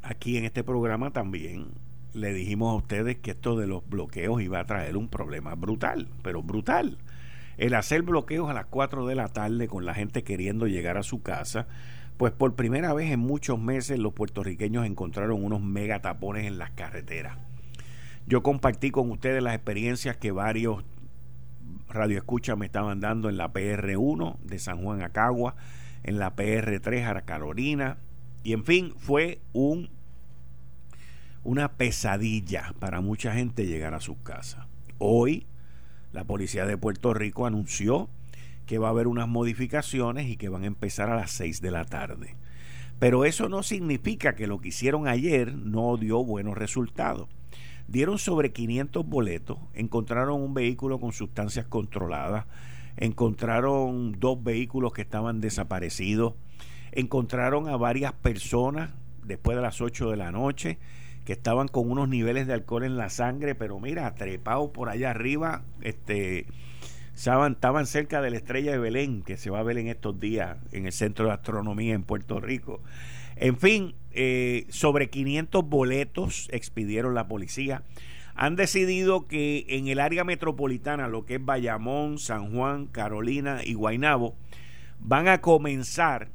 aquí 0.03 0.37
en 0.37 0.45
este 0.45 0.63
programa 0.63 1.11
también 1.11 1.69
le 2.13 2.35
dijimos 2.35 2.73
a 2.73 2.77
ustedes 2.77 3.17
que 3.17 3.31
esto 3.31 3.57
de 3.57 3.67
los 3.67 3.89
bloqueos 3.89 4.43
iba 4.43 4.61
a 4.61 4.67
traer 4.67 4.97
un 4.97 5.09
problema 5.09 5.55
brutal, 5.55 6.09
pero 6.23 6.43
brutal 6.43 6.99
el 7.59 7.75
hacer 7.75 8.03
bloqueos 8.03 8.51
a 8.51 8.55
las 8.55 8.67
4 8.67 9.07
de 9.07 9.15
la 9.15 9.29
tarde 9.29 9.69
con 9.69 9.85
la 9.85 9.95
gente 9.95 10.25
queriendo 10.25 10.67
llegar 10.67 10.97
a 10.97 11.03
su 11.03 11.23
casa, 11.23 11.67
pues 12.17 12.33
por 12.33 12.55
primera 12.55 12.93
vez 12.95 13.11
en 13.11 13.21
muchos 13.21 13.59
meses 13.59 13.99
los 13.99 14.13
puertorriqueños 14.13 14.87
encontraron 14.87 15.45
unos 15.45 15.61
megatapones 15.61 16.47
en 16.47 16.59
las 16.59 16.71
carreteras. 16.71 17.37
Yo 18.27 18.43
compartí 18.43 18.91
con 18.91 19.11
ustedes 19.11 19.43
las 19.43 19.55
experiencias 19.55 20.17
que 20.17 20.31
varios 20.31 20.85
radioescuchas 21.89 22.57
me 22.57 22.67
estaban 22.67 23.01
dando 23.01 23.29
en 23.29 23.37
la 23.37 23.53
PR1 23.53 24.39
de 24.41 24.59
San 24.59 24.83
Juan 24.83 25.03
a 25.03 25.11
en 26.03 26.19
la 26.19 26.35
PR3 26.35 27.17
a 27.17 27.23
Carolina, 27.23 27.99
y 28.45 28.53
en 28.53 28.65
fin, 28.65 28.95
fue 28.97 29.41
un 29.53 29.91
una 31.45 31.73
pesadilla 31.73 32.73
para 32.79 33.01
mucha 33.01 33.35
gente 33.35 33.67
llegar 33.67 33.95
a 33.95 34.01
sus 34.01 34.17
casas. 34.19 34.67
Hoy 34.99 35.47
la 36.13 36.25
policía 36.25 36.67
de 36.67 36.77
Puerto 36.77 37.15
Rico 37.15 37.47
anunció 37.47 38.09
que 38.67 38.79
va 38.79 38.89
a 38.89 38.91
haber 38.91 39.09
unas 39.09 39.29
modificaciones 39.29 40.29
y 40.29 40.37
que 40.37 40.49
van 40.49 40.65
a 40.65 40.69
empezar 40.69 41.11
a 41.11 41.17
las 41.17 41.33
6 41.33 41.61
de 41.61 41.71
la 41.71 41.85
tarde. 41.85 42.37
Pero 42.99 43.25
eso 43.25 43.49
no 43.49 43.63
significa 43.63 44.37
que 44.37 44.47
lo 44.47 44.61
que 44.61 44.69
hicieron 44.69 45.09
ayer 45.09 45.55
no 45.55 45.97
dio 45.97 46.23
buenos 46.23 46.57
resultados. 46.57 47.29
Dieron 47.89 48.19
sobre 48.19 48.53
500 48.53 49.05
boletos, 49.05 49.59
encontraron 49.75 50.41
un 50.41 50.55
vehículo 50.55 51.01
con 51.01 51.13
sustancias 51.13 51.67
controladas, 51.67 52.47
encontraron 52.97 54.19
dos 54.19 54.43
vehículos 54.43 54.93
que 54.93 55.03
estaban 55.03 55.41
desaparecidos, 55.41 56.35
encontraron 56.93 57.69
a 57.69 57.77
varias 57.77 58.13
personas 58.13 58.91
después 59.25 59.57
de 59.57 59.63
las 59.63 59.81
8 59.81 60.11
de 60.11 60.17
la 60.17 60.31
noche, 60.33 60.79
que 61.25 61.33
estaban 61.33 61.69
con 61.69 61.91
unos 61.91 62.09
niveles 62.09 62.47
de 62.47 62.55
alcohol 62.55 62.85
en 62.85 62.97
la 62.97 63.09
sangre, 63.09 63.55
pero 63.55 63.79
mira, 63.79 64.15
trepados 64.15 64.71
por 64.71 64.89
allá 64.89 65.11
arriba, 65.11 65.63
este, 65.81 66.47
estaban, 67.15 67.53
estaban 67.53 67.87
cerca 67.87 68.21
de 68.21 68.31
la 68.31 68.37
estrella 68.37 68.73
de 68.73 68.79
Belén, 68.79 69.23
que 69.23 69.37
se 69.37 69.51
va 69.51 69.61
a 69.61 69.63
ver 69.63 69.79
en 69.79 69.89
estos 69.89 70.19
días 70.19 70.59
en 70.73 70.87
el 70.87 70.93
Centro 70.93 71.27
de 71.27 71.33
Astronomía 71.33 71.95
en 71.95 72.03
Puerto 72.03 72.41
Rico. 72.41 72.81
En 73.37 73.57
fin, 73.57 73.95
eh, 74.13 74.67
sobre 74.69 75.11
500 75.11 75.65
boletos 75.65 76.49
expidieron 76.53 77.15
la 77.15 77.29
policía. 77.29 77.83
Han 78.35 78.57
decidido 78.57 79.27
que 79.27 79.67
en 79.69 79.89
el 79.89 80.01
área 80.01 80.25
metropolitana, 80.25 81.09
lo 81.09 81.25
que 81.25 81.37
es 81.37 81.45
Bayamón, 81.45 82.19
San 82.19 82.53
Juan, 82.53 82.87
Carolina 82.87 83.61
y 83.65 83.75
Guaynabo, 83.75 84.35
van 85.01 85.29
a 85.29 85.41
comenzar 85.41 86.29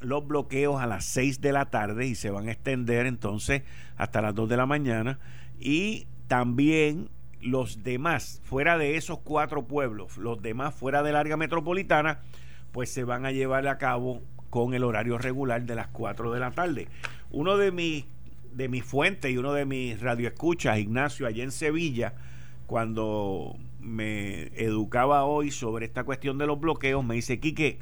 los 0.00 0.26
bloqueos 0.26 0.80
a 0.82 0.86
las 0.86 1.04
6 1.06 1.40
de 1.40 1.52
la 1.52 1.66
tarde 1.66 2.06
y 2.06 2.14
se 2.14 2.30
van 2.30 2.48
a 2.48 2.52
extender 2.52 3.06
entonces 3.06 3.62
hasta 3.96 4.20
las 4.20 4.34
2 4.34 4.48
de 4.48 4.56
la 4.56 4.66
mañana 4.66 5.18
y 5.58 6.06
también 6.28 7.08
los 7.40 7.82
demás 7.82 8.40
fuera 8.44 8.78
de 8.78 8.96
esos 8.96 9.18
cuatro 9.18 9.66
pueblos, 9.66 10.16
los 10.16 10.40
demás 10.40 10.74
fuera 10.74 11.02
del 11.02 11.16
área 11.16 11.36
metropolitana, 11.36 12.20
pues 12.72 12.90
se 12.90 13.04
van 13.04 13.26
a 13.26 13.32
llevar 13.32 13.68
a 13.68 13.78
cabo 13.78 14.22
con 14.50 14.74
el 14.74 14.84
horario 14.84 15.18
regular 15.18 15.62
de 15.62 15.74
las 15.74 15.88
4 15.88 16.32
de 16.32 16.40
la 16.40 16.50
tarde. 16.52 16.88
Uno 17.30 17.56
de 17.56 17.72
mis 17.72 18.04
de 18.54 18.68
mis 18.68 18.84
fuentes 18.84 19.30
y 19.30 19.36
uno 19.36 19.52
de 19.52 19.64
mis 19.64 20.00
radioescuchas, 20.00 20.78
Ignacio, 20.78 21.26
allá 21.26 21.44
en 21.44 21.50
Sevilla, 21.50 22.14
cuando 22.66 23.56
me 23.80 24.44
educaba 24.56 25.24
hoy 25.24 25.50
sobre 25.50 25.86
esta 25.86 26.04
cuestión 26.04 26.38
de 26.38 26.46
los 26.46 26.58
bloqueos, 26.58 27.04
me 27.04 27.14
dice, 27.16 27.40
Quique, 27.40 27.78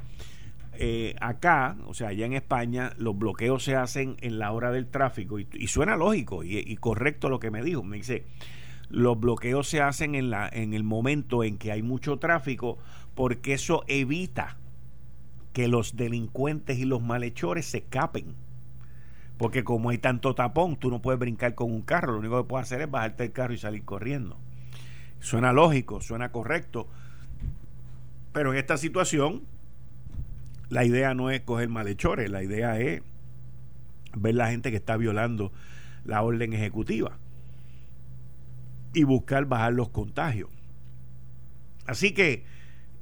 eh, 0.75 1.15
acá, 1.21 1.77
o 1.85 1.93
sea, 1.93 2.09
allá 2.09 2.25
en 2.25 2.33
España, 2.33 2.93
los 2.97 3.17
bloqueos 3.17 3.63
se 3.63 3.75
hacen 3.75 4.17
en 4.21 4.39
la 4.39 4.51
hora 4.51 4.71
del 4.71 4.87
tráfico 4.87 5.39
y, 5.39 5.67
suena 5.67 5.95
lógico 5.95 6.43
y, 6.43 6.75
correcto 6.77 7.29
lo 7.29 7.39
que 7.39 7.51
me 7.51 7.63
dijo. 7.63 7.83
Me 7.83 7.97
dice, 7.97 8.25
los 8.89 9.19
bloqueos 9.19 9.67
se 9.67 9.81
hacen 9.81 10.15
en, 10.15 10.29
la, 10.29 10.49
en 10.51 10.73
el 10.73 10.83
momento 10.83 11.43
en 11.43 11.57
que 11.57 11.71
hay 11.71 11.83
mucho 11.83 12.17
tráfico 12.17 12.79
porque 13.13 13.53
eso 13.53 13.83
evita 13.87 14.57
que 15.53 15.67
los 15.67 15.95
delincuentes 15.95 16.79
y 16.79 16.85
los 16.85 17.01
malhechores 17.01 17.67
se 17.67 17.79
escapen. 17.79 18.35
Porque 19.37 19.63
como 19.63 19.89
hay 19.89 19.97
tanto 19.97 20.35
tapón, 20.35 20.75
tú 20.77 20.89
no 20.89 21.01
puedes 21.01 21.19
brincar 21.19 21.55
con 21.55 21.71
un 21.71 21.81
carro, 21.81 22.13
lo 22.13 22.19
único 22.19 22.41
que 22.41 22.47
puedes 22.47 22.67
hacer 22.67 22.81
es 22.81 22.91
bajarte 22.91 23.25
el 23.25 23.31
carro 23.31 23.53
y 23.53 23.57
salir 23.57 23.83
corriendo. 23.83 24.37
Suena 25.19 25.53
lógico, 25.53 26.01
suena 26.01 26.31
correcto, 26.31 26.87
pero 28.31 28.51
en 28.51 28.57
esta 28.57 28.77
situación 28.77 29.43
la 30.69 30.85
idea 30.85 31.13
no 31.13 31.29
es 31.29 31.41
coger 31.41 31.69
malhechores, 31.69 32.29
la 32.29 32.43
idea 32.43 32.79
es 32.79 33.01
ver 34.15 34.35
la 34.35 34.49
gente 34.49 34.71
que 34.71 34.77
está 34.77 34.97
violando 34.97 35.51
la 36.03 36.21
orden 36.21 36.53
ejecutiva 36.53 37.17
y 38.93 39.03
buscar 39.03 39.45
bajar 39.45 39.73
los 39.73 39.89
contagios. 39.89 40.49
Así 41.85 42.13
que 42.13 42.45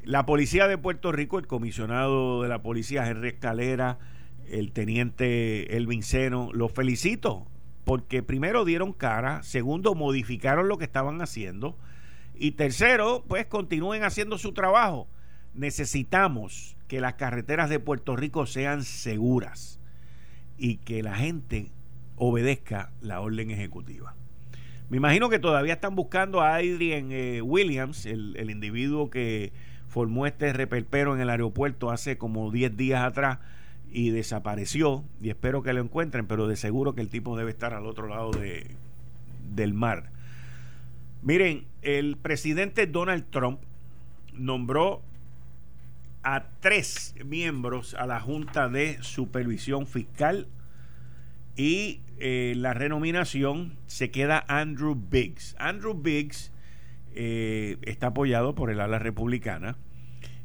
la 0.04 0.26
policía 0.26 0.68
de 0.68 0.78
Puerto 0.78 1.12
Rico, 1.12 1.40
el 1.40 1.48
comisionado 1.48 2.44
de 2.44 2.50
la 2.50 2.62
policía 2.62 3.08
Henry 3.08 3.30
Escalera, 3.30 4.00
el 4.50 4.72
teniente 4.72 5.76
Elvin 5.78 6.04
Seno, 6.04 6.52
los 6.54 6.72
felicito 6.72 7.48
porque 7.84 8.24
primero 8.24 8.66
dieron 8.66 8.94
cara, 8.94 9.44
segundo 9.44 9.96
modificaron 9.96 10.68
lo 10.68 10.78
que 10.78 10.86
estaban 10.86 11.22
haciendo 11.22 11.78
y 12.36 12.52
tercero, 12.52 13.24
pues 13.28 13.46
continúen 13.46 14.04
haciendo 14.04 14.38
su 14.38 14.54
trabajo. 14.54 15.08
Necesitamos 15.54 16.78
que 16.88 17.02
las 17.02 17.16
carreteras 17.16 17.70
de 17.70 17.80
Puerto 17.80 18.16
Rico 18.16 18.46
sean 18.46 18.84
seguras 18.84 19.80
y 20.58 20.78
que 20.78 21.04
la 21.04 21.16
gente 21.16 21.72
obedezca 22.16 22.92
la 23.02 23.20
orden 23.20 23.52
ejecutiva. 23.52 24.16
Me 24.90 24.98
imagino 24.98 25.30
que 25.30 25.40
todavía 25.40 25.74
están 25.74 25.96
buscando 25.96 26.42
a 26.42 26.56
Adrian 26.56 27.12
eh, 27.12 27.42
Williams, 27.42 28.06
el, 28.06 28.50
individuo 28.50 29.10
que 29.10 29.54
formó 29.88 30.26
este 30.26 30.54
reperpero 30.54 31.14
en 31.16 31.22
el 31.22 31.30
aeropuerto 31.30 31.92
hace 31.92 32.18
como 32.18 32.52
10 32.52 32.76
días 32.76 33.04
atrás 33.04 33.40
y 33.92 34.10
desapareció 34.10 35.04
y 35.22 35.30
espero 35.30 35.62
que 35.62 35.74
lo 35.74 35.82
encuentren, 35.82 36.26
pero 36.26 36.48
de 36.48 36.56
seguro 36.56 36.96
que 36.96 37.02
el 37.02 37.10
tipo 37.10 37.38
debe 37.38 37.52
estar 37.52 37.74
al 37.74 37.86
otro 37.86 38.08
lado 38.08 38.32
de, 38.32 38.76
del 39.54 39.74
mar. 39.74 40.10
Miren, 41.22 41.66
el 41.82 42.18
presidente 42.18 42.88
Donald 42.88 43.26
Trump 43.30 43.60
nombró 44.34 45.02
a 46.24 46.46
tres 46.60 47.16
miembros 47.26 47.94
a 47.96 48.06
la 48.06 48.20
Junta 48.20 48.70
de 48.70 48.98
Supervisión 49.02 49.88
Fiscal 49.88 50.48
y 51.56 52.02
eh, 52.18 52.54
la 52.56 52.74
renominación 52.74 53.78
se 53.88 54.10
queda 54.12 54.46
Andrew 54.48 54.96
Biggs. 54.96 55.56
Andrew 55.60 55.94
Biggs 55.94 56.52
eh, 57.14 57.78
está 57.82 58.08
apoyado 58.08 58.56
por 58.56 58.72
el 58.72 58.80
ala 58.80 59.00
republicana 59.00 59.76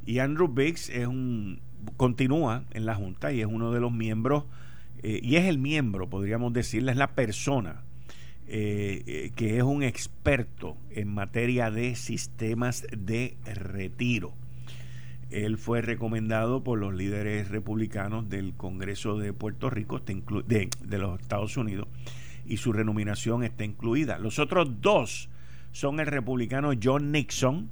y 0.05 0.19
Andrew 0.19 0.49
Biggs 0.49 0.89
es 0.89 1.07
un 1.07 1.61
continúa 1.97 2.65
en 2.73 2.87
la 2.87 2.95
Junta 2.95 3.33
y 3.33 3.41
es 3.41 3.47
uno 3.47 3.73
de 3.73 3.81
los 3.81 3.93
miembros, 3.93 4.45
eh, 5.03 5.21
y 5.23 5.37
es 5.37 5.45
el 5.45 5.59
miembro, 5.59 6.09
podríamos 6.09 6.53
decirle, 6.53 6.93
es 6.93 6.99
la 6.99 7.15
persona 7.15 7.83
eh, 8.49 9.03
eh, 9.09 9.33
que 9.35 9.57
es 9.57 9.65
un 9.65 9.83
experto 9.83 10.77
en 10.91 11.13
materia 11.13 11.73
de 11.73 11.97
sistemas 11.97 12.87
de 12.97 13.37
retiro. 13.45 14.35
Él 15.31 15.59
fue 15.59 15.83
recomendado 15.83 16.63
por 16.63 16.79
los 16.79 16.95
líderes 16.95 17.49
republicanos 17.49 18.29
del 18.29 18.55
Congreso 18.55 19.19
de 19.19 19.33
Puerto 19.33 19.69
Rico, 19.69 19.99
de, 19.99 20.71
de 20.81 20.99
los 20.99 21.21
Estados 21.21 21.57
Unidos, 21.57 21.89
y 22.47 22.59
su 22.59 22.73
renominación 22.73 23.43
está 23.43 23.65
incluida. 23.65 24.19
Los 24.19 24.39
otros 24.39 24.81
dos 24.81 25.29
son 25.73 25.99
el 25.99 26.07
republicano 26.07 26.71
John 26.81 27.11
Nixon, 27.11 27.69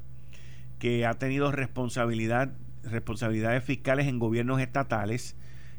que 0.81 1.07
ha 1.07 1.15
tenido 1.15 1.53
responsabilidad 1.53 2.53
responsabilidades 2.91 3.65
fiscales 3.65 4.07
en 4.07 4.19
gobiernos 4.19 4.61
estatales, 4.61 5.37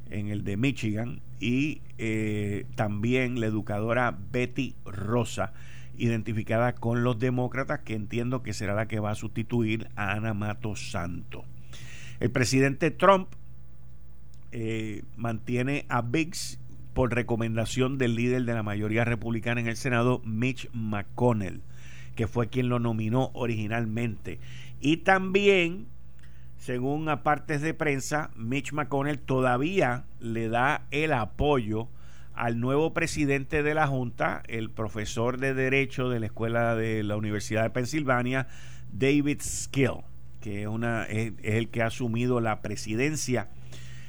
en 0.09 0.27
el 0.27 0.43
de 0.43 0.57
Michigan, 0.57 1.21
y 1.39 1.81
eh, 1.97 2.65
también 2.75 3.39
la 3.39 3.47
educadora 3.47 4.17
Betty 4.31 4.75
Rosa, 4.85 5.53
identificada 5.97 6.75
con 6.75 7.03
los 7.03 7.19
demócratas, 7.19 7.79
que 7.81 7.93
entiendo 7.93 8.43
que 8.43 8.53
será 8.53 8.73
la 8.73 8.87
que 8.87 8.99
va 8.99 9.11
a 9.11 9.15
sustituir 9.15 9.89
a 9.95 10.11
Ana 10.13 10.33
Mato 10.33 10.75
Santo. 10.75 11.45
El 12.19 12.31
presidente 12.31 12.91
Trump 12.91 13.29
eh, 14.51 15.03
mantiene 15.17 15.85
a 15.89 16.01
Biggs 16.01 16.59
por 16.93 17.13
recomendación 17.13 17.97
del 17.97 18.15
líder 18.15 18.45
de 18.45 18.53
la 18.53 18.63
mayoría 18.63 19.03
republicana 19.03 19.59
en 19.59 19.67
el 19.67 19.75
Senado, 19.75 20.21
Mitch 20.23 20.69
McConnell, 20.71 21.61
que 22.15 22.27
fue 22.27 22.47
quien 22.47 22.69
lo 22.69 22.79
nominó 22.79 23.31
originalmente. 23.33 24.39
Y 24.79 24.97
también 24.97 25.87
según 26.57 27.09
apartes 27.09 27.61
de 27.61 27.73
prensa, 27.73 28.31
Mitch 28.35 28.71
McConnell 28.71 29.19
todavía 29.19 30.05
le 30.19 30.49
da 30.49 30.87
el 30.91 31.13
apoyo 31.13 31.89
al 32.33 32.59
nuevo 32.59 32.93
presidente 32.93 33.63
de 33.63 33.73
la 33.73 33.87
Junta, 33.87 34.43
el 34.47 34.69
profesor 34.69 35.37
de 35.37 35.53
Derecho 35.53 36.09
de 36.09 36.19
la 36.19 36.25
Escuela 36.25 36.75
de 36.75 37.03
la 37.03 37.15
Universidad 37.15 37.63
de 37.63 37.69
Pensilvania, 37.69 38.47
David 38.91 39.41
Skill, 39.41 40.03
que 40.41 40.63
es, 40.63 40.67
una, 40.67 41.03
es, 41.05 41.33
el 41.43 41.69
que 41.69 41.81
ha 41.81 41.87
asumido 41.87 42.41
la 42.41 42.61
presidencia. 42.61 43.49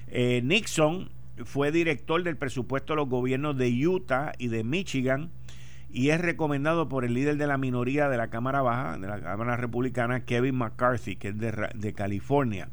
Eh, 0.08 0.40
Nixon 0.42 1.10
fue 1.44 1.70
director 1.70 2.22
del 2.22 2.36
presupuesto 2.36 2.94
de 2.94 2.96
los 2.96 3.08
gobiernos 3.08 3.56
de 3.56 3.86
Utah 3.86 4.32
y 4.38 4.48
de 4.48 4.64
Michigan 4.64 5.30
y 5.96 6.10
es 6.10 6.20
recomendado 6.20 6.90
por 6.90 7.06
el 7.06 7.14
líder 7.14 7.38
de 7.38 7.46
la 7.46 7.56
minoría 7.56 8.10
de 8.10 8.18
la 8.18 8.28
Cámara 8.28 8.60
Baja, 8.60 8.98
de 8.98 9.06
la 9.06 9.18
Cámara 9.18 9.56
Republicana, 9.56 10.26
Kevin 10.26 10.56
McCarthy, 10.56 11.16
que 11.16 11.28
es 11.28 11.38
de, 11.38 11.94
California. 11.94 12.68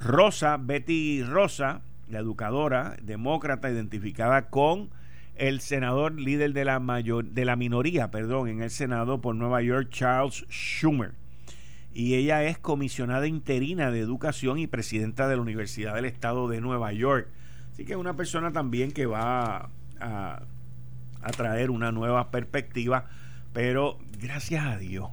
Rosa, 0.00 0.56
Betty 0.56 1.22
Rosa, 1.22 1.82
la 2.10 2.18
educadora, 2.18 2.96
demócrata, 3.00 3.70
identificada 3.70 4.48
con 4.50 4.90
el 5.36 5.60
senador 5.60 6.20
líder 6.20 6.54
de 6.54 6.64
la, 6.64 6.80
mayor, 6.80 7.24
de 7.26 7.44
la 7.44 7.54
minoría 7.54 8.10
perdón, 8.10 8.48
en 8.48 8.62
el 8.62 8.70
Senado 8.70 9.20
por 9.20 9.36
Nueva 9.36 9.62
York, 9.62 9.90
Charles 9.90 10.44
Schumer. 10.50 11.12
Y 11.92 12.14
ella 12.14 12.42
es 12.42 12.58
comisionada 12.58 13.28
interina 13.28 13.92
de 13.92 14.00
educación 14.00 14.58
y 14.58 14.66
presidenta 14.66 15.28
de 15.28 15.36
la 15.36 15.42
Universidad 15.42 15.94
del 15.94 16.06
Estado 16.06 16.48
de 16.48 16.60
Nueva 16.60 16.92
York. 16.92 17.28
Así 17.70 17.84
que 17.84 17.92
es 17.92 17.98
una 17.98 18.16
persona 18.16 18.50
también 18.50 18.90
que 18.90 19.06
va 19.06 19.70
a 20.00 20.42
a 21.24 21.30
traer 21.30 21.70
una 21.70 21.92
nueva 21.92 22.30
perspectiva, 22.30 23.06
pero 23.52 23.98
gracias 24.20 24.64
a 24.64 24.78
Dios 24.78 25.10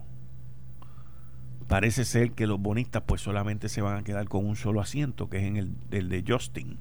parece 1.71 2.04
ser 2.04 2.34
que 2.34 2.47
los 2.47 2.60
bonistas 2.60 3.04
pues 3.06 3.21
solamente 3.21 3.69
se 3.69 3.82
van 3.82 3.97
a 3.97 4.04
quedar 4.04 4.28
con 4.28 4.45
un 4.45 4.58
solo 4.58 4.82
asiento, 4.82 5.30
que 5.30 5.38
es 5.38 5.43
en 5.43 5.56
el, 5.56 5.74
el 5.91 6.10
de 6.10 6.21
Justin, 6.28 6.78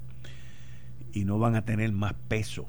y 1.12 1.24
no 1.24 1.38
van 1.38 1.54
a 1.54 1.64
tener 1.64 1.92
más 1.92 2.14
peso 2.26 2.66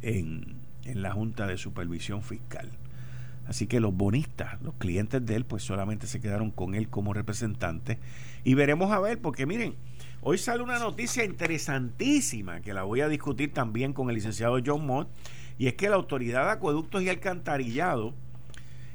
en, 0.00 0.56
en 0.84 1.02
la 1.02 1.12
Junta 1.12 1.46
de 1.46 1.58
Supervisión 1.58 2.22
Fiscal. 2.22 2.70
Así 3.46 3.66
que 3.66 3.80
los 3.80 3.94
bonistas, 3.94 4.60
los 4.62 4.76
clientes 4.76 5.26
de 5.26 5.36
él, 5.36 5.44
pues 5.44 5.62
solamente 5.62 6.06
se 6.06 6.20
quedaron 6.20 6.50
con 6.50 6.74
él 6.74 6.88
como 6.88 7.12
representante. 7.12 7.98
Y 8.42 8.54
veremos 8.54 8.90
a 8.90 8.98
ver, 8.98 9.20
porque 9.20 9.44
miren, 9.44 9.74
hoy 10.22 10.38
sale 10.38 10.62
una 10.62 10.78
noticia 10.78 11.22
interesantísima 11.22 12.62
que 12.62 12.72
la 12.72 12.84
voy 12.84 13.02
a 13.02 13.08
discutir 13.08 13.52
también 13.52 13.92
con 13.92 14.08
el 14.08 14.14
licenciado 14.16 14.58
John 14.64 14.86
Mott 14.86 15.08
y 15.58 15.68
es 15.68 15.74
que 15.74 15.88
la 15.88 15.96
Autoridad 15.96 16.44
de 16.44 16.52
Acueductos 16.52 17.02
y 17.02 17.08
Alcantarillado 17.08 18.14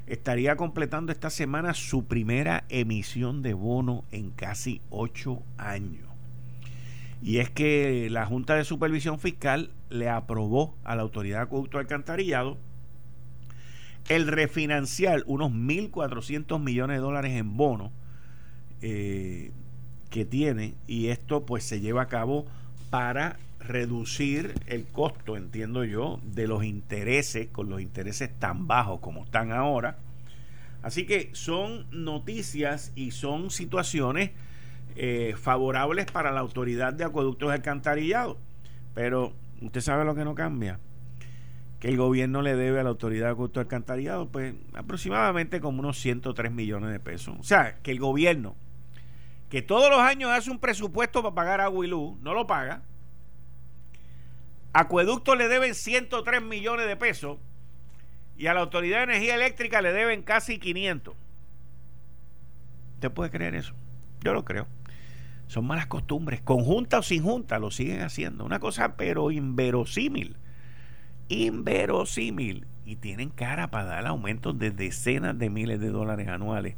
estaría 0.06 0.56
completando 0.56 1.12
esta 1.12 1.30
semana 1.30 1.74
su 1.74 2.06
primera 2.06 2.64
emisión 2.68 3.42
de 3.42 3.54
bono 3.54 4.04
en 4.10 4.30
casi 4.30 4.80
ocho 4.90 5.42
años. 5.58 6.08
Y 7.22 7.38
es 7.38 7.50
que 7.50 8.08
la 8.10 8.26
Junta 8.26 8.56
de 8.56 8.64
Supervisión 8.64 9.20
Fiscal 9.20 9.70
le 9.90 10.08
aprobó 10.08 10.76
a 10.82 10.96
la 10.96 11.02
Autoridad 11.02 11.38
de 11.38 11.42
Acueductos 11.44 11.78
y 11.78 11.82
Alcantarillado 11.82 12.58
el 14.08 14.26
refinanciar 14.26 15.22
unos 15.26 15.52
1.400 15.52 16.60
millones 16.60 16.96
de 16.96 17.00
dólares 17.00 17.32
en 17.32 17.56
bonos 17.56 17.92
eh, 18.80 19.52
que 20.10 20.24
tiene 20.24 20.74
y 20.88 21.08
esto 21.08 21.46
pues 21.46 21.64
se 21.64 21.80
lleva 21.80 22.02
a 22.02 22.08
cabo 22.08 22.46
para 22.90 23.38
reducir 23.62 24.54
el 24.66 24.86
costo, 24.86 25.36
entiendo 25.36 25.84
yo, 25.84 26.20
de 26.24 26.46
los 26.46 26.64
intereses, 26.64 27.48
con 27.48 27.70
los 27.70 27.80
intereses 27.80 28.30
tan 28.38 28.66
bajos 28.66 29.00
como 29.00 29.24
están 29.24 29.52
ahora. 29.52 29.98
Así 30.82 31.06
que 31.06 31.30
son 31.32 31.86
noticias 31.90 32.92
y 32.96 33.12
son 33.12 33.50
situaciones 33.50 34.32
eh, 34.96 35.34
favorables 35.40 36.06
para 36.06 36.32
la 36.32 36.40
autoridad 36.40 36.92
de 36.92 37.04
acueductos 37.04 37.48
y 37.48 37.52
alcantarillado. 37.52 38.36
Pero 38.94 39.32
usted 39.60 39.80
sabe 39.80 40.04
lo 40.04 40.14
que 40.14 40.24
no 40.24 40.34
cambia. 40.34 40.80
Que 41.78 41.88
el 41.88 41.96
gobierno 41.96 42.42
le 42.42 42.54
debe 42.54 42.80
a 42.80 42.82
la 42.82 42.90
autoridad 42.90 43.26
de 43.26 43.32
acueductos 43.32 43.66
y 43.98 44.08
pues 44.30 44.54
aproximadamente 44.74 45.60
como 45.60 45.80
unos 45.80 45.98
103 45.98 46.52
millones 46.52 46.90
de 46.90 47.00
pesos. 47.00 47.36
O 47.38 47.42
sea, 47.42 47.78
que 47.82 47.90
el 47.90 47.98
gobierno, 47.98 48.54
que 49.50 49.62
todos 49.62 49.90
los 49.90 49.98
años 49.98 50.30
hace 50.30 50.50
un 50.50 50.58
presupuesto 50.58 51.22
para 51.22 51.34
pagar 51.34 51.60
agua 51.60 51.86
y 51.86 51.90
no 51.90 52.34
lo 52.34 52.46
paga 52.46 52.82
Acueducto 54.72 55.34
le 55.34 55.48
deben 55.48 55.74
103 55.74 56.42
millones 56.42 56.86
de 56.86 56.96
pesos 56.96 57.38
y 58.36 58.46
a 58.46 58.54
la 58.54 58.60
Autoridad 58.60 58.98
de 58.98 59.04
Energía 59.04 59.34
Eléctrica 59.34 59.82
le 59.82 59.92
deben 59.92 60.22
casi 60.22 60.58
500. 60.58 61.14
¿Usted 62.94 63.10
puede 63.10 63.30
creer 63.30 63.54
eso? 63.54 63.74
Yo 64.22 64.32
lo 64.32 64.44
creo. 64.44 64.66
Son 65.46 65.66
malas 65.66 65.86
costumbres, 65.86 66.40
con 66.40 66.64
junta 66.64 66.98
o 67.00 67.02
sin 67.02 67.22
junta, 67.22 67.58
lo 67.58 67.70
siguen 67.70 68.00
haciendo. 68.00 68.46
Una 68.46 68.60
cosa 68.60 68.96
pero 68.96 69.30
inverosímil. 69.30 70.36
Inverosímil. 71.28 72.66
Y 72.86 72.96
tienen 72.96 73.28
cara 73.28 73.70
para 73.70 73.84
dar 73.84 74.06
aumentos 74.06 74.58
de 74.58 74.70
decenas 74.70 75.38
de 75.38 75.50
miles 75.50 75.80
de 75.80 75.90
dólares 75.90 76.28
anuales 76.28 76.76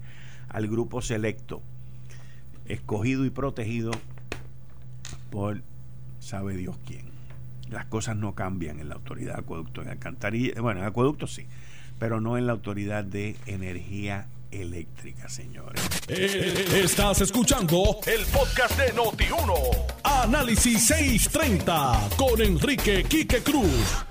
al 0.48 0.66
grupo 0.66 1.00
selecto, 1.00 1.62
escogido 2.66 3.24
y 3.24 3.30
protegido 3.30 3.92
por 5.30 5.62
sabe 6.18 6.56
Dios 6.56 6.76
quién 6.84 7.13
las 7.74 7.86
cosas 7.86 8.16
no 8.16 8.34
cambian 8.34 8.80
en 8.80 8.88
la 8.88 8.94
autoridad 8.94 9.34
de 9.34 9.40
acueducto 9.40 9.82
en 9.82 9.88
alcantarilla, 9.88 10.60
bueno, 10.60 10.80
en 10.80 10.86
acueducto 10.86 11.26
sí, 11.26 11.46
pero 11.98 12.20
no 12.20 12.38
en 12.38 12.46
la 12.46 12.52
autoridad 12.52 13.04
de 13.04 13.36
energía 13.46 14.28
eléctrica, 14.52 15.28
señores. 15.28 15.82
Eh, 16.08 16.82
estás 16.84 17.20
escuchando 17.20 17.98
el 18.06 18.24
podcast 18.26 18.78
de 18.78 18.94
Noti1. 18.94 19.54
Análisis 20.04 20.86
630 20.86 22.10
con 22.16 22.40
Enrique 22.40 23.02
Quique 23.04 23.42
Cruz. 23.42 24.04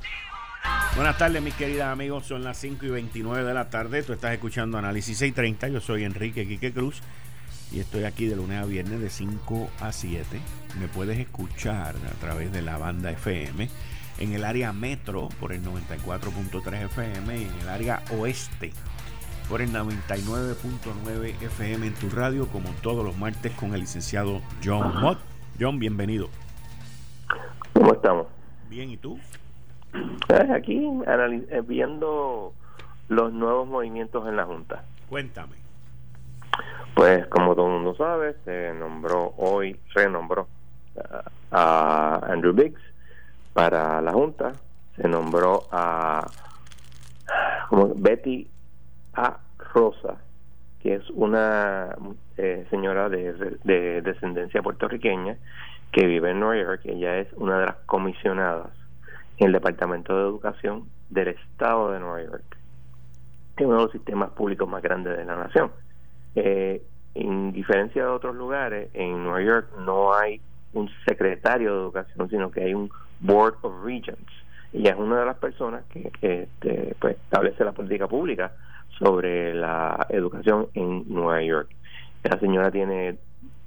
Buenas 0.95 1.17
tardes, 1.17 1.41
mis 1.41 1.54
queridos 1.54 1.84
amigos. 1.84 2.26
Son 2.26 2.43
las 2.43 2.58
5 2.58 2.86
y 2.86 2.89
29 2.89 3.43
de 3.43 3.54
la 3.54 3.69
tarde. 3.69 4.04
Tú 4.04 4.13
estás 4.13 4.34
escuchando 4.34 4.78
Análisis 4.78 5.17
630. 5.17 5.69
Yo 5.69 5.80
soy 5.80 6.04
Enrique 6.04 6.45
Quique 6.45 6.73
Cruz 6.73 7.02
y 7.73 7.79
estoy 7.79 8.03
aquí 8.03 8.27
de 8.27 8.36
lunes 8.36 8.62
a 8.62 8.65
viernes 8.65 9.01
de 9.01 9.09
5 9.09 9.69
a 9.81 9.91
7. 9.91 10.39
Me 10.79 10.88
puedes 10.88 11.17
escuchar 11.17 11.95
a 11.95 12.19
través 12.19 12.51
de 12.51 12.62
la 12.62 12.77
banda 12.77 13.12
FM 13.12 13.67
en 14.19 14.33
el 14.33 14.45
área 14.45 14.71
metro 14.73 15.29
por 15.39 15.51
el 15.51 15.63
94.3 15.63 16.86
FM 16.86 17.38
y 17.38 17.43
en 17.45 17.59
el 17.62 17.69
área 17.69 18.03
oeste 18.17 18.71
por 19.49 19.62
el 19.62 19.71
99.9 19.71 21.41
FM 21.41 21.88
en 21.88 21.93
tu 21.95 22.09
radio, 22.09 22.47
como 22.47 22.69
todos 22.81 23.03
los 23.03 23.17
martes 23.17 23.51
con 23.53 23.73
el 23.73 23.81
licenciado 23.81 24.41
John 24.63 25.01
Mott. 25.01 25.17
John, 25.59 25.79
bienvenido. 25.79 26.29
¿Cómo 27.73 27.93
estamos? 27.93 28.27
Bien, 28.69 28.89
¿y 28.89 28.97
tú? 28.97 29.19
Aquí 30.55 30.88
eh, 31.05 31.62
viendo 31.67 32.53
los 33.09 33.33
nuevos 33.33 33.67
movimientos 33.67 34.27
en 34.27 34.38
la 34.38 34.45
Junta. 34.45 34.86
Cuéntame. 35.09 35.62
Pues 36.95 37.25
como 37.27 37.56
todo 37.56 37.67
el 37.67 37.73
mundo 37.73 37.95
sabe, 37.95 38.36
se 38.45 38.73
nombró 38.73 39.34
hoy, 39.38 39.79
renombró 39.95 40.47
a 41.51 42.19
Andrew 42.27 42.53
Biggs 42.53 42.82
para 43.53 44.01
la 44.01 44.12
Junta, 44.13 44.53
se 44.95 45.08
nombró 45.08 45.63
a 45.71 46.25
Betty 47.95 48.47
A. 49.13 49.39
Rosa, 49.73 50.17
que 50.82 50.95
es 50.95 51.10
una 51.12 51.95
eh, 52.38 52.67
señora 52.69 53.10
de, 53.10 53.58
de, 53.63 54.01
descendencia 54.01 54.62
puertorriqueña 54.62 55.38
que 55.91 56.06
vive 56.06 56.32
en 56.32 56.39
Nueva 56.39 56.63
York. 56.63 56.82
Ella 56.86 57.17
es 57.17 57.27
una 57.34 57.60
de 57.60 57.65
las 57.67 57.75
comisionadas 57.88 58.69
en 59.38 59.47
el 59.47 59.53
Departamento 59.53 60.15
de 60.15 60.23
Educación 60.23 60.84
del 61.10 61.29
Estado 61.29 61.91
de 61.91 61.99
Nueva 61.99 62.21
York, 62.21 62.58
es 63.58 63.65
uno 63.65 63.77
de 63.77 63.84
los 63.84 63.91
sistemas 63.91 64.32
públicos 64.32 64.67
más 64.67 64.82
grandes 64.82 65.17
de 65.17 65.25
la 65.25 65.36
nación. 65.36 65.71
Eh, 66.36 66.82
en 67.15 67.52
diferencia 67.52 68.04
de 68.04 68.10
otros 68.10 68.36
lugares, 68.36 68.89
en 68.93 69.24
Nueva 69.24 69.41
York 69.41 69.67
no 69.86 70.13
hay 70.13 70.41
un 70.74 70.89
secretario 71.06 71.74
de 71.74 71.82
educación, 71.82 72.30
sino 72.30 72.52
que 72.52 72.63
hay 72.63 72.74
un 72.74 72.89
Board 73.19 73.56
of 73.62 73.84
Regents. 73.84 74.32
Ella 74.74 74.91
es 74.91 74.98
una 74.98 75.19
de 75.19 75.26
las 75.26 75.38
personas 75.38 75.84
que, 75.89 76.12
este, 76.22 76.96
pues, 77.00 77.15
establece 77.17 77.63
la 77.63 77.74
política 77.74 78.08
pública 78.08 78.54
sobre 78.98 79.54
la 79.54 80.08
educación 80.10 80.67
en 80.74 81.04
Nueva 81.08 81.41
York. 81.43 81.69
La 82.24 82.39
señora 82.39 82.72
tiene 82.72 83.17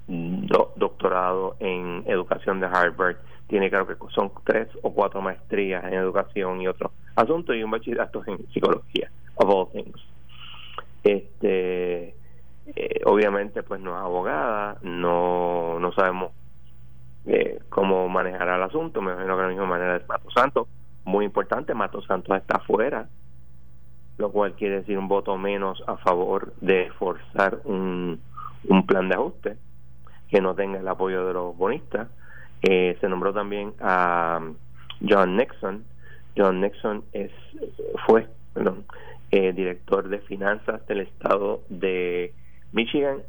doctorado 0.07 1.55
en 1.59 2.03
educación 2.07 2.59
de 2.59 2.67
Harvard, 2.67 3.17
tiene 3.47 3.69
creo 3.69 3.87
que 3.87 3.95
son 4.13 4.31
tres 4.45 4.67
o 4.81 4.93
cuatro 4.93 5.21
maestrías 5.21 5.83
en 5.85 5.93
educación 5.93 6.61
y 6.61 6.67
otros 6.67 6.91
asuntos 7.15 7.55
y 7.55 7.63
un 7.63 7.71
bachillerato 7.71 8.23
en 8.25 8.45
psicología, 8.49 9.09
of 9.35 9.49
all 9.49 9.67
things. 9.71 9.99
Este, 11.03 12.15
eh, 12.75 13.01
obviamente 13.05 13.63
pues 13.63 13.81
no 13.81 13.95
es 13.95 14.01
abogada, 14.01 14.77
no, 14.81 15.79
no 15.79 15.91
sabemos 15.93 16.31
eh, 17.25 17.59
cómo 17.69 18.07
manejará 18.09 18.55
el 18.55 18.63
asunto, 18.63 19.01
me 19.01 19.13
imagino 19.13 19.35
que 19.35 19.41
de 19.41 19.47
la 19.47 19.53
misma 19.53 19.65
manera 19.65 19.95
es 19.97 20.07
Mato 20.07 20.29
Santos, 20.31 20.67
muy 21.05 21.25
importante, 21.25 21.73
Mato 21.73 22.01
Santos 22.01 22.37
está 22.37 22.57
afuera, 22.57 23.07
lo 24.17 24.31
cual 24.31 24.53
quiere 24.53 24.77
decir 24.77 24.97
un 24.97 25.07
voto 25.07 25.37
menos 25.37 25.83
a 25.87 25.97
favor 25.97 26.53
de 26.61 26.91
forzar 26.97 27.59
un, 27.65 28.19
un 28.67 28.85
plan 28.85 29.09
de 29.09 29.15
ajuste 29.15 29.57
que 30.29 30.41
no 30.41 30.55
tenga 30.55 30.79
el 30.79 30.87
apoyo 30.87 31.25
de 31.25 31.33
los 31.33 31.55
bonistas. 31.55 32.09
Eh, 32.61 32.97
se 32.99 33.07
nombró 33.07 33.33
también 33.33 33.73
a 33.79 34.41
John 35.07 35.37
Nixon. 35.37 35.83
John 36.35 36.61
Nixon 36.61 37.03
es 37.13 37.31
fue 38.05 38.27
eh, 39.31 39.53
director 39.53 40.09
de 40.09 40.19
finanzas 40.19 40.85
del 40.87 41.01
estado 41.01 41.61
de 41.69 42.33
Michigan 42.71 43.23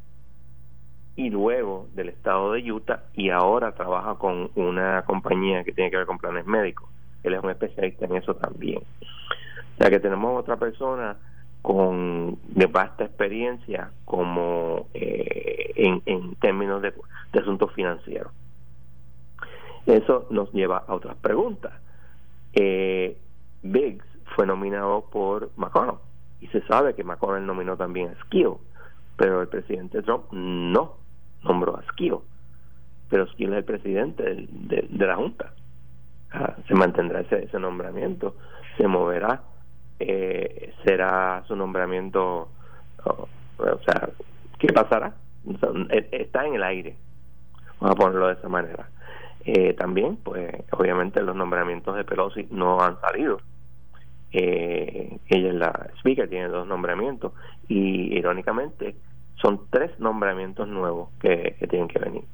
y 1.16 1.30
luego 1.30 1.88
del 1.94 2.10
estado 2.10 2.52
de 2.52 2.70
Utah 2.70 3.02
y 3.14 3.30
ahora 3.30 3.72
trabaja 3.72 4.14
con 4.14 4.50
una 4.54 5.02
compañía 5.02 5.64
que 5.64 5.72
tiene 5.72 5.90
que 5.90 5.96
ver 5.96 6.06
con 6.06 6.18
planes 6.18 6.46
médicos. 6.46 6.88
Él 7.24 7.34
es 7.34 7.42
un 7.42 7.50
especialista 7.50 8.06
en 8.06 8.16
eso 8.16 8.36
también. 8.36 8.78
O 8.80 9.76
sea 9.78 9.90
que 9.90 10.00
tenemos 10.00 10.38
otra 10.38 10.56
persona 10.56 11.16
con 11.62 12.38
de 12.48 12.66
vasta 12.66 13.04
experiencia 13.04 13.90
como 14.04 14.86
eh, 14.94 15.72
en, 15.74 16.02
en, 16.06 16.34
términos 16.36 16.82
de, 16.82 16.94
asuntos 17.38 17.72
financieros. 17.72 18.32
Eso 19.86 20.26
nos 20.30 20.52
lleva 20.52 20.84
a 20.86 20.94
otras 20.94 21.16
preguntas. 21.16 21.72
Eh, 22.52 23.16
Biggs 23.62 24.04
fue 24.36 24.46
nominado 24.46 25.04
por 25.10 25.50
McConnell 25.56 25.98
y 26.40 26.46
se 26.48 26.62
sabe 26.62 26.94
que 26.94 27.04
McConnell 27.04 27.46
nominó 27.46 27.76
también 27.76 28.10
a 28.10 28.24
Skill, 28.24 28.54
pero 29.18 29.42
el 29.42 29.48
presidente 29.48 30.00
Trump 30.00 30.32
no 30.32 30.96
nombró 31.42 31.76
a 31.76 31.82
Skill, 31.92 32.16
pero 33.10 33.26
Skill 33.26 33.52
es 33.52 33.58
el 33.58 33.64
presidente 33.64 34.46
de, 34.48 35.06
la 35.06 35.16
Junta. 35.16 35.52
Ah, 36.30 36.56
se 36.66 36.74
mantendrá 36.74 37.20
ese, 37.20 37.44
ese 37.44 37.58
nombramiento, 37.58 38.36
se 38.78 38.86
moverá 38.86 39.42
eh, 40.00 40.72
será 40.84 41.42
su 41.48 41.56
nombramiento, 41.56 42.48
o, 43.04 43.28
sea, 43.84 44.10
¿qué 44.58 44.72
pasará? 44.72 45.14
E, 45.90 46.08
está 46.12 46.46
en 46.46 46.54
el 46.54 46.62
aire, 46.62 46.94
vamos 47.80 47.96
a 47.96 47.98
ponerlo 47.98 48.28
de 48.28 48.34
esa 48.34 48.48
manera. 48.48 48.88
Eh, 49.44 49.72
también, 49.74 50.16
pues, 50.16 50.54
obviamente 50.72 51.22
los 51.22 51.34
nombramientos 51.34 51.96
de 51.96 52.04
Pelosi 52.04 52.46
no 52.50 52.80
han 52.80 53.00
salido. 53.00 53.40
Eh, 54.30 55.18
ella 55.28 55.48
es 55.48 55.54
la 55.54 55.90
speaker, 55.98 56.28
tiene 56.28 56.48
dos 56.48 56.66
nombramientos 56.66 57.32
y 57.66 58.16
irónicamente 58.16 58.94
son 59.40 59.60
tres 59.70 59.98
nombramientos 59.98 60.68
nuevos 60.68 61.10
que, 61.20 61.56
tienen 61.70 61.88
que 61.88 61.98
venir. 61.98 62.24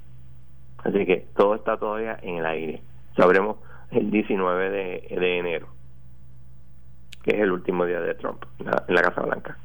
Así 0.78 1.06
que 1.06 1.26
todo 1.36 1.54
está 1.54 1.76
todavía 1.76 2.18
en 2.22 2.36
el 2.36 2.46
aire. 2.46 2.82
Sabremos 3.16 3.56
el 3.90 4.10
19 4.10 4.70
de 4.70 5.38
enero 5.38 5.74
que 7.24 7.30
es 7.30 7.40
el 7.40 7.50
último 7.50 7.86
día 7.86 8.00
de 8.00 8.14
Trump 8.14 8.44
en 8.58 8.94
la, 8.94 9.02
Casa 9.02 9.22
Blanca. 9.22 9.56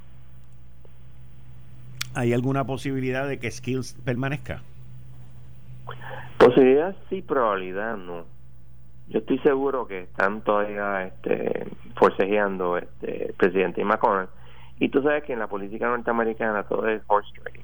¿Hay 2.15 2.34
alguna 2.34 2.65
posibilidad 2.65 3.28
de 3.28 3.38
que 3.38 3.52
Skills 3.52 3.95
permanezca? 4.06 4.62
Posibilidad 6.38 6.95
sí, 7.10 7.21
probabilidad 7.21 7.97
no. 7.97 8.23
Yo 9.10 9.19
estoy 9.19 9.39
seguro 9.39 9.88
que 9.88 10.04
están 10.04 10.41
todavía 10.41 11.08
este, 11.08 11.67
forcejeando 11.95 12.78
este, 12.78 13.28
el 13.28 13.34
presidente 13.34 13.82
y 13.82 13.84
McConnell. 13.84 14.30
Y 14.79 14.89
tú 14.89 15.01
sabes 15.01 15.23
que 15.23 15.33
en 15.33 15.39
la 15.39 15.47
política 15.47 15.87
norteamericana 15.87 16.63
todo 16.63 16.87
es 16.87 17.01
horse 17.07 17.31
trading. 17.41 17.63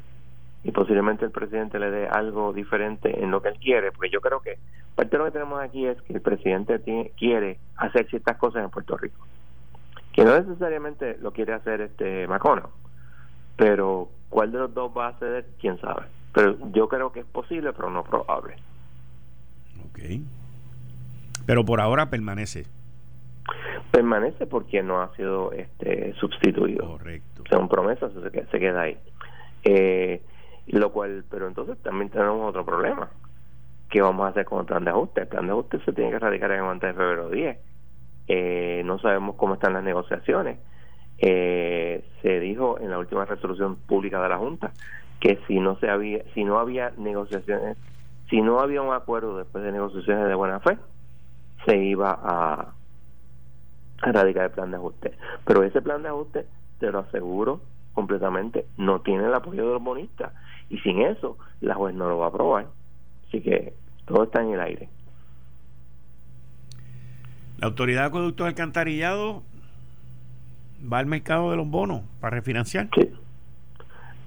Y 0.64 0.72
posiblemente 0.72 1.26
el 1.26 1.32
presidente 1.32 1.80
le 1.80 1.92
dé 1.92 2.08
algo 2.08 2.52
diferente 2.52 3.24
en 3.24 3.32
lo 3.32 3.42
que 3.42 3.50
él 3.50 3.60
quiere, 3.60 3.92
porque 3.92 4.10
yo 4.10 4.20
creo 4.20 4.42
que 4.42 4.58
parte 4.96 5.12
de 5.12 5.18
lo 5.20 5.26
que 5.26 5.32
tenemos 5.32 5.62
aquí 5.62 5.86
es 5.86 6.02
que 6.02 6.14
el 6.14 6.22
presidente 6.22 6.82
quiere 7.18 7.60
hacer 7.78 8.08
ciertas 8.10 8.38
cosas 8.38 8.64
en 8.64 8.70
Puerto 8.70 8.98
Rico 8.98 9.26
que 10.16 10.24
no 10.24 10.40
necesariamente 10.40 11.18
lo 11.22 11.34
quiere 11.34 11.54
hacer 11.54 11.82
este 11.82 12.26
McConnell, 12.28 12.70
pero 13.58 14.10
cuál 14.30 14.54
de 14.54 14.60
los 14.60 14.74
dos 14.74 14.90
va 14.98 15.10
a 15.10 15.20
ceder, 15.20 15.46
quién 15.60 15.80
sabe. 15.82 16.04
Pero 16.34 16.58
yo 16.72 16.88
creo 16.88 17.12
que 17.12 17.20
es 17.20 17.26
posible, 17.26 17.74
pero 17.74 17.90
no 17.90 18.02
probable. 18.04 18.56
Ok. 19.90 20.00
Pero 21.46 21.66
por 21.66 21.82
ahora 21.82 22.10
permanece. 22.10 22.66
Permanece 23.92 24.48
porque 24.48 24.82
no 24.84 25.02
ha 25.02 25.16
sido 25.16 25.52
este 25.52 26.14
sustituido. 26.16 26.98
Correcto. 26.98 27.44
Según 27.50 27.70
promesas, 27.70 28.12
se, 28.12 28.46
se 28.46 28.60
queda 28.60 28.82
ahí. 28.82 28.98
Eh, 29.64 30.22
lo 30.68 30.92
cual, 30.92 31.24
pero 31.30 31.48
entonces 31.48 31.78
también 31.84 32.10
tenemos 32.10 32.50
otro 32.50 32.66
problema. 32.66 33.10
¿Qué 33.90 34.02
vamos 34.02 34.26
a 34.26 34.30
hacer 34.30 34.46
con 34.46 34.60
el 34.60 34.66
plan 34.66 34.84
de 34.84 34.92
ajuste? 34.92 35.22
El 35.22 35.28
plan 35.28 35.46
de 35.46 35.52
ajuste 35.52 35.80
se 35.80 35.94
tiene 35.94 36.12
que 36.12 36.20
radicar 36.20 36.52
en 36.52 36.64
el 36.64 36.66
antes 36.66 36.90
de 36.90 36.94
febrero 36.94 37.30
10 37.30 37.58
eh, 38.28 38.82
no 38.86 38.98
sabemos 39.00 39.36
cómo 39.36 39.56
están 39.56 39.74
las 39.74 39.84
negociaciones. 39.84 40.58
Eh, 41.18 42.04
se 42.22 42.40
dijo 42.40 42.80
en 42.80 42.90
la 42.90 43.00
última 43.00 43.26
resolución 43.26 43.76
pública 43.76 44.22
de 44.22 44.30
la 44.30 44.38
Junta 44.38 44.72
que 45.20 45.40
si 45.48 45.60
no 45.60 45.78
se 45.80 45.90
había, 45.90 46.24
si 46.34 46.44
no 46.44 46.60
había 46.60 46.92
negociaciones, 46.98 47.78
si 48.30 48.42
no 48.42 48.60
había 48.60 48.82
un 48.82 48.94
acuerdo 48.94 49.38
después 49.38 49.64
de 49.64 49.72
negociaciones 49.72 50.28
de 50.28 50.36
buena 50.36 50.60
fe, 50.60 50.78
se 51.66 51.78
iba 51.78 52.20
a, 52.22 52.74
erradicar 54.04 54.46
el 54.46 54.52
plan 54.52 54.72
de 54.72 54.78
ajuste. 54.78 55.14
Pero 55.46 55.64
ese 55.64 55.82
plan 55.82 56.04
de 56.04 56.10
ajuste, 56.10 56.46
te 56.80 56.92
lo 56.92 57.00
aseguro 57.00 57.62
completamente, 57.94 58.66
no 58.78 59.02
tiene 59.02 59.26
el 59.26 59.34
apoyo 59.34 59.66
de 59.68 59.74
los 59.74 59.84
bonistas. 59.84 60.34
Y 60.70 60.80
sin 60.80 61.02
eso, 61.02 61.38
la 61.62 61.76
juez 61.76 61.96
no 61.96 62.10
lo 62.10 62.18
va 62.18 62.26
a 62.26 62.30
aprobar. 62.30 62.68
Así 63.28 63.42
que 63.42 63.74
todo 64.06 64.24
está 64.24 64.42
en 64.42 64.54
el 64.54 64.60
aire. 64.60 64.90
La 67.60 67.68
Autoridad 67.68 68.02
de 68.02 68.08
Acueductos 68.08 68.48
Alcantarillado 68.48 69.44
va 70.92 71.00
al 71.00 71.06
mercado 71.06 71.52
de 71.52 71.58
los 71.58 71.70
bonos 71.70 72.02
para 72.20 72.36
refinanciar. 72.36 72.90
Sí. 72.94 73.14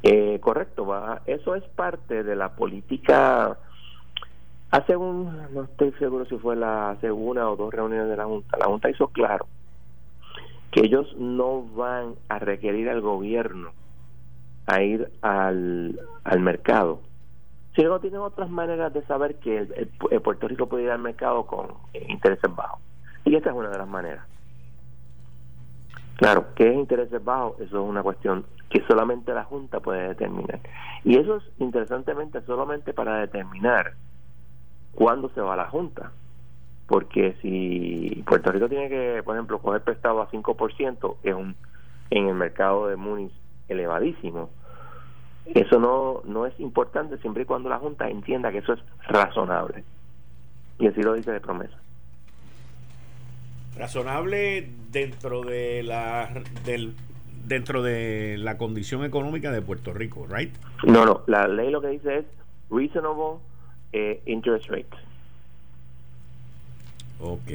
Eh, 0.02 0.38
correcto, 0.40 0.86
va. 0.86 1.22
Eso 1.26 1.54
es 1.54 1.64
parte 1.64 2.22
de 2.22 2.36
la 2.36 2.50
política. 2.50 3.58
Hace 4.70 4.96
un, 4.96 5.52
no 5.52 5.64
estoy 5.64 5.92
seguro 5.98 6.24
si 6.26 6.36
fue 6.38 6.56
la 6.56 6.96
segunda 7.00 7.48
o 7.50 7.56
dos 7.56 7.74
reuniones 7.74 8.08
de 8.08 8.16
la 8.16 8.24
Junta. 8.24 8.56
La 8.58 8.66
Junta 8.66 8.88
hizo 8.88 9.08
claro 9.08 9.46
que 10.70 10.80
ellos 10.80 11.14
no 11.16 11.62
van 11.62 12.14
a 12.28 12.38
requerir 12.38 12.88
al 12.88 13.00
gobierno 13.00 13.72
a 14.66 14.82
ir 14.82 15.10
al, 15.22 15.98
al 16.24 16.40
mercado, 16.40 17.00
sino 17.74 18.00
tienen 18.00 18.20
otras 18.20 18.50
maneras 18.50 18.92
de 18.92 19.02
saber 19.02 19.36
que 19.36 19.58
el, 19.58 20.20
Puerto 20.20 20.48
Rico 20.48 20.66
puede 20.66 20.84
ir 20.84 20.90
al 20.90 20.98
mercado 20.98 21.46
con 21.46 21.68
intereses 22.08 22.54
bajos. 22.54 22.80
Y 23.24 23.36
esta 23.36 23.50
es 23.50 23.56
una 23.56 23.70
de 23.70 23.78
las 23.78 23.88
maneras. 23.88 24.26
Claro, 26.16 26.46
¿qué 26.56 26.70
es 26.70 26.74
intereses 26.74 27.24
bajos? 27.24 27.60
Eso 27.60 27.82
es 27.82 27.88
una 27.88 28.02
cuestión 28.02 28.44
que 28.68 28.82
solamente 28.88 29.32
la 29.32 29.44
Junta 29.44 29.80
puede 29.80 30.08
determinar. 30.08 30.60
Y 31.04 31.16
eso 31.16 31.36
es 31.36 31.44
interesantemente 31.58 32.40
solamente 32.42 32.92
para 32.92 33.20
determinar 33.20 33.94
cuándo 34.92 35.30
se 35.30 35.40
va 35.40 35.54
a 35.54 35.58
la 35.58 35.70
Junta. 35.70 36.10
Porque 36.88 37.36
si 37.42 38.24
Puerto 38.26 38.50
Rico 38.50 38.68
tiene 38.68 38.88
que, 38.88 39.22
por 39.22 39.36
ejemplo, 39.36 39.60
coger 39.60 39.82
prestado 39.82 40.22
a 40.22 40.30
5%, 40.30 41.16
es 41.22 41.34
un, 41.34 41.54
en 42.10 42.28
el 42.28 42.34
mercado 42.34 42.88
de 42.88 42.96
Munis 42.96 43.30
elevadísimo, 43.68 44.48
eso 45.54 45.78
no, 45.78 46.22
no 46.24 46.46
es 46.46 46.58
importante 46.58 47.18
siempre 47.18 47.42
y 47.42 47.46
cuando 47.46 47.68
la 47.68 47.78
Junta 47.78 48.08
entienda 48.08 48.50
que 48.50 48.58
eso 48.58 48.72
es 48.72 48.80
razonable. 49.06 49.84
Y 50.78 50.86
así 50.86 51.02
lo 51.02 51.14
dice 51.14 51.30
de 51.30 51.40
promesa. 51.40 51.76
Razonable 53.76 54.68
dentro 54.90 55.42
de 55.42 55.82
la 55.82 56.28
del 56.64 56.94
dentro 57.44 57.82
de 57.82 58.36
la 58.38 58.58
condición 58.58 59.04
económica 59.04 59.50
de 59.52 59.62
Puerto 59.62 59.92
Rico, 59.92 60.26
¿right? 60.28 60.54
No, 60.84 61.04
no, 61.04 61.22
la 61.26 61.48
ley 61.48 61.70
lo 61.70 61.80
que 61.80 61.88
dice 61.88 62.18
es 62.18 62.24
reasonable 62.70 63.40
eh, 63.92 64.22
interest 64.26 64.68
rate. 64.68 65.07
Ok. 67.20 67.50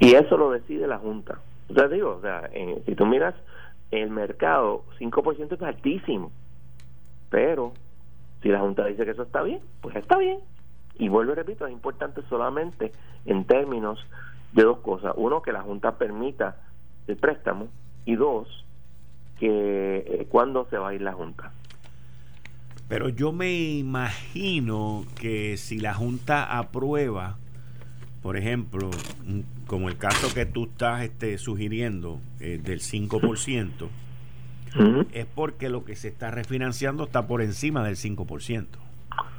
Y 0.00 0.14
eso 0.14 0.36
lo 0.36 0.50
decide 0.50 0.86
la 0.86 0.98
Junta. 0.98 1.38
O 1.68 1.74
sea, 1.74 1.88
digo, 1.88 2.16
o 2.16 2.20
sea, 2.20 2.50
si 2.86 2.94
tú 2.94 3.06
miras 3.06 3.34
el 3.90 4.10
mercado, 4.10 4.84
5% 4.98 5.54
es 5.54 5.62
altísimo. 5.62 6.30
Pero 7.30 7.72
si 8.42 8.48
la 8.48 8.60
Junta 8.60 8.86
dice 8.86 9.04
que 9.04 9.12
eso 9.12 9.22
está 9.22 9.42
bien, 9.42 9.60
pues 9.80 9.96
está 9.96 10.16
bien. 10.18 10.38
Y 10.98 11.08
vuelvo 11.08 11.32
y 11.32 11.34
repito, 11.36 11.66
es 11.66 11.72
importante 11.72 12.22
solamente 12.28 12.92
en 13.26 13.44
términos 13.44 13.98
de 14.52 14.64
dos 14.64 14.78
cosas. 14.78 15.12
Uno, 15.16 15.42
que 15.42 15.52
la 15.52 15.62
Junta 15.62 15.96
permita 15.98 16.56
el 17.06 17.16
préstamo 17.16 17.68
y 18.04 18.16
dos, 18.16 18.64
que 19.38 20.04
eh, 20.06 20.26
cuándo 20.30 20.66
se 20.70 20.78
va 20.78 20.88
a 20.88 20.94
ir 20.94 21.02
la 21.02 21.12
Junta. 21.12 21.52
Pero 22.88 23.10
yo 23.10 23.32
me 23.32 23.52
imagino 23.52 25.04
que 25.20 25.58
si 25.58 25.78
la 25.78 25.92
Junta 25.92 26.58
aprueba, 26.58 27.36
por 28.22 28.36
ejemplo, 28.36 28.90
como 29.66 29.88
el 29.88 29.96
caso 29.96 30.34
que 30.34 30.46
tú 30.46 30.64
estás 30.64 31.02
este, 31.02 31.38
sugiriendo 31.38 32.20
eh, 32.40 32.60
del 32.62 32.80
5%, 32.80 33.88
es 35.12 35.26
porque 35.26 35.68
lo 35.68 35.84
que 35.84 35.96
se 35.96 36.08
está 36.08 36.30
refinanciando 36.30 37.04
está 37.04 37.26
por 37.26 37.42
encima 37.42 37.84
del 37.84 37.96
5%. 37.96 38.66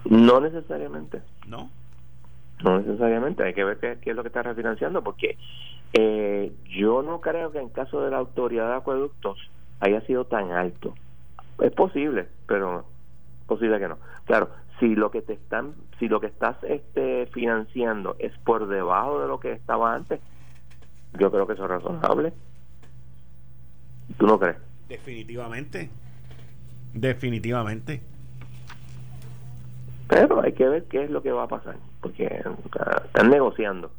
No 0.05 0.39
necesariamente. 0.39 1.21
¿No? 1.47 1.69
No 2.63 2.79
necesariamente, 2.79 3.43
hay 3.43 3.53
que 3.53 3.63
ver 3.63 3.77
qué, 3.77 3.97
qué 4.01 4.09
es 4.09 4.15
lo 4.15 4.23
que 4.23 4.27
está 4.27 4.43
refinanciando, 4.43 5.03
porque 5.03 5.37
eh, 5.93 6.51
yo 6.65 7.01
no 7.01 7.21
creo 7.21 7.51
que 7.51 7.59
en 7.59 7.69
caso 7.69 8.01
de 8.01 8.11
la 8.11 8.17
autoridad 8.17 8.69
de 8.69 8.75
acueductos 8.75 9.37
haya 9.79 10.01
sido 10.01 10.25
tan 10.25 10.51
alto. 10.51 10.93
Es 11.61 11.71
posible, 11.71 12.27
pero 12.47 12.85
posible 13.47 13.79
que 13.79 13.87
no. 13.87 13.97
Claro, 14.25 14.49
si 14.79 14.95
lo 14.95 15.11
que 15.11 15.21
te 15.21 15.33
están, 15.33 15.73
si 15.99 16.07
lo 16.07 16.19
que 16.19 16.27
estás 16.27 16.57
este 16.63 17.27
financiando 17.27 18.15
es 18.19 18.37
por 18.39 18.67
debajo 18.67 19.21
de 19.21 19.27
lo 19.27 19.39
que 19.39 19.51
estaba 19.51 19.93
antes, 19.93 20.19
yo 21.17 21.31
creo 21.31 21.47
que 21.47 21.53
eso 21.53 21.63
es 21.65 21.69
razonable. 21.69 22.33
¿Tú 24.17 24.27
no 24.27 24.39
crees? 24.39 24.57
Definitivamente. 24.87 25.89
Definitivamente. 26.93 28.01
Pero 30.07 30.41
hay 30.41 30.53
que 30.53 30.67
ver 30.67 30.85
qué 30.85 31.03
es 31.03 31.11
lo 31.11 31.21
que 31.21 31.31
va 31.31 31.43
a 31.43 31.47
pasar, 31.47 31.77
porque 32.01 32.43
están 33.05 33.29
negociando. 33.29 33.91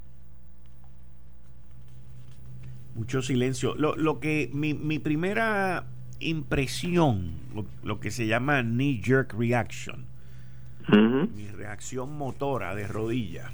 Mucho 2.97 3.23
silencio. 3.23 3.75
Lo, 3.77 3.95
lo 3.95 4.19
que 4.19 4.51
mi, 4.53 4.75
mi 4.75 4.99
primera 4.99 5.87
impresión, 6.19 7.33
lo, 7.83 8.01
que 8.01 8.11
se 8.11 8.27
llama 8.27 8.63
knee 8.63 9.01
jerk 9.03 9.35
reaction, 9.35 10.07
mi 10.91 11.49
reacción 11.49 12.17
motora 12.17 12.75
de 12.75 12.87
rodilla, 12.87 13.51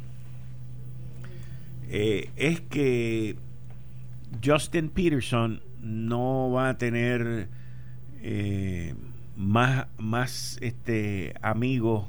eh, 1.89 2.31
es 2.37 2.61
que 2.61 3.37
Justin 4.45 4.89
Peterson 4.89 5.61
no 5.81 6.51
va 6.51 6.71
a 6.71 6.79
tener 6.79 7.49
eh, 8.23 8.95
más, 9.37 9.87
más 9.99 10.59
este, 10.63 11.35
amigos 11.43 12.09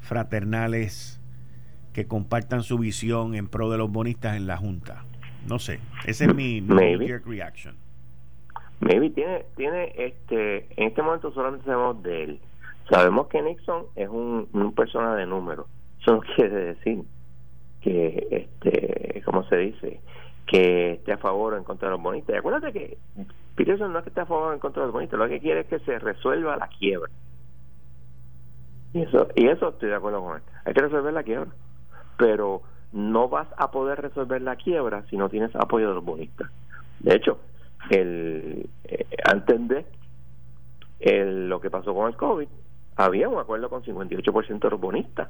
fraternales 0.00 1.20
que 1.92 2.06
compartan 2.06 2.62
su 2.62 2.76
visión 2.78 3.34
en 3.34 3.48
pro 3.48 3.70
de 3.70 3.78
los 3.78 3.90
bonistas 3.90 4.36
en 4.36 4.46
la 4.46 4.56
Junta. 4.56 5.04
No 5.48 5.58
sé, 5.58 5.78
ese 6.04 6.26
es 6.26 6.34
mi, 6.34 6.60
mi 6.60 6.96
reaction. 6.96 7.76
Maybe 8.80 9.10
tiene, 9.10 9.44
tiene 9.56 9.92
este, 9.96 10.66
en 10.76 10.88
este 10.88 11.02
momento 11.02 11.32
solamente 11.32 11.64
sabemos 11.64 12.02
de 12.02 12.24
él. 12.24 12.40
Sabemos 12.88 13.28
que 13.28 13.42
Nixon 13.42 13.86
es 13.96 14.08
un, 14.08 14.48
un 14.52 14.74
persona 14.74 15.14
de 15.14 15.26
número. 15.26 15.66
Eso 16.00 16.12
no 16.12 16.20
quiere 16.36 16.74
decir 16.74 17.02
que, 17.80 18.26
este, 18.30 19.22
¿cómo 19.24 19.44
se 19.44 19.56
dice? 19.56 20.00
Que 20.46 20.92
esté 20.92 21.12
a 21.12 21.18
favor 21.18 21.54
o 21.54 21.56
en 21.56 21.64
contra 21.64 21.88
de 21.88 21.92
los 21.92 22.02
bonistas. 22.02 22.34
Y 22.34 22.38
acuérdate 22.38 22.72
que 22.72 22.98
Peterson 23.56 23.92
no 23.92 23.98
es 23.98 24.04
que 24.04 24.10
esté 24.10 24.20
a 24.20 24.26
favor 24.26 24.50
o 24.50 24.52
en 24.52 24.58
contra 24.58 24.82
de 24.82 24.86
los 24.88 24.92
bonistas, 24.92 25.18
lo 25.18 25.28
que 25.28 25.40
quiere 25.40 25.60
es 25.60 25.66
que 25.66 25.78
se 25.80 25.98
resuelva 25.98 26.56
la 26.56 26.68
quiebra. 26.68 27.10
Y 28.92 29.02
eso, 29.02 29.28
y 29.34 29.48
eso 29.48 29.70
estoy 29.70 29.88
de 29.88 29.96
acuerdo 29.96 30.22
con 30.22 30.36
él. 30.36 30.42
Hay 30.64 30.74
que 30.74 30.82
resolver 30.82 31.12
la 31.12 31.22
quiebra. 31.22 31.50
Pero 32.16 32.62
no 32.92 33.28
vas 33.28 33.48
a 33.56 33.70
poder 33.70 34.00
resolver 34.00 34.40
la 34.40 34.56
quiebra 34.56 35.04
si 35.10 35.16
no 35.16 35.28
tienes 35.28 35.54
apoyo 35.56 35.88
de 35.88 35.94
los 35.94 36.04
bonistas. 36.04 36.50
De 37.00 37.16
hecho, 37.16 37.40
el 37.90 38.68
eh, 38.84 39.06
antes 39.24 39.68
de 39.68 39.84
el, 41.00 41.48
lo 41.48 41.60
que 41.60 41.70
pasó 41.70 41.92
con 41.92 42.08
el 42.08 42.16
COVID, 42.16 42.48
había 42.96 43.28
un 43.28 43.38
acuerdo 43.38 43.68
con 43.68 43.82
58% 43.82 44.58
de 44.58 44.70
los 44.70 44.80
bonistas. 44.80 45.28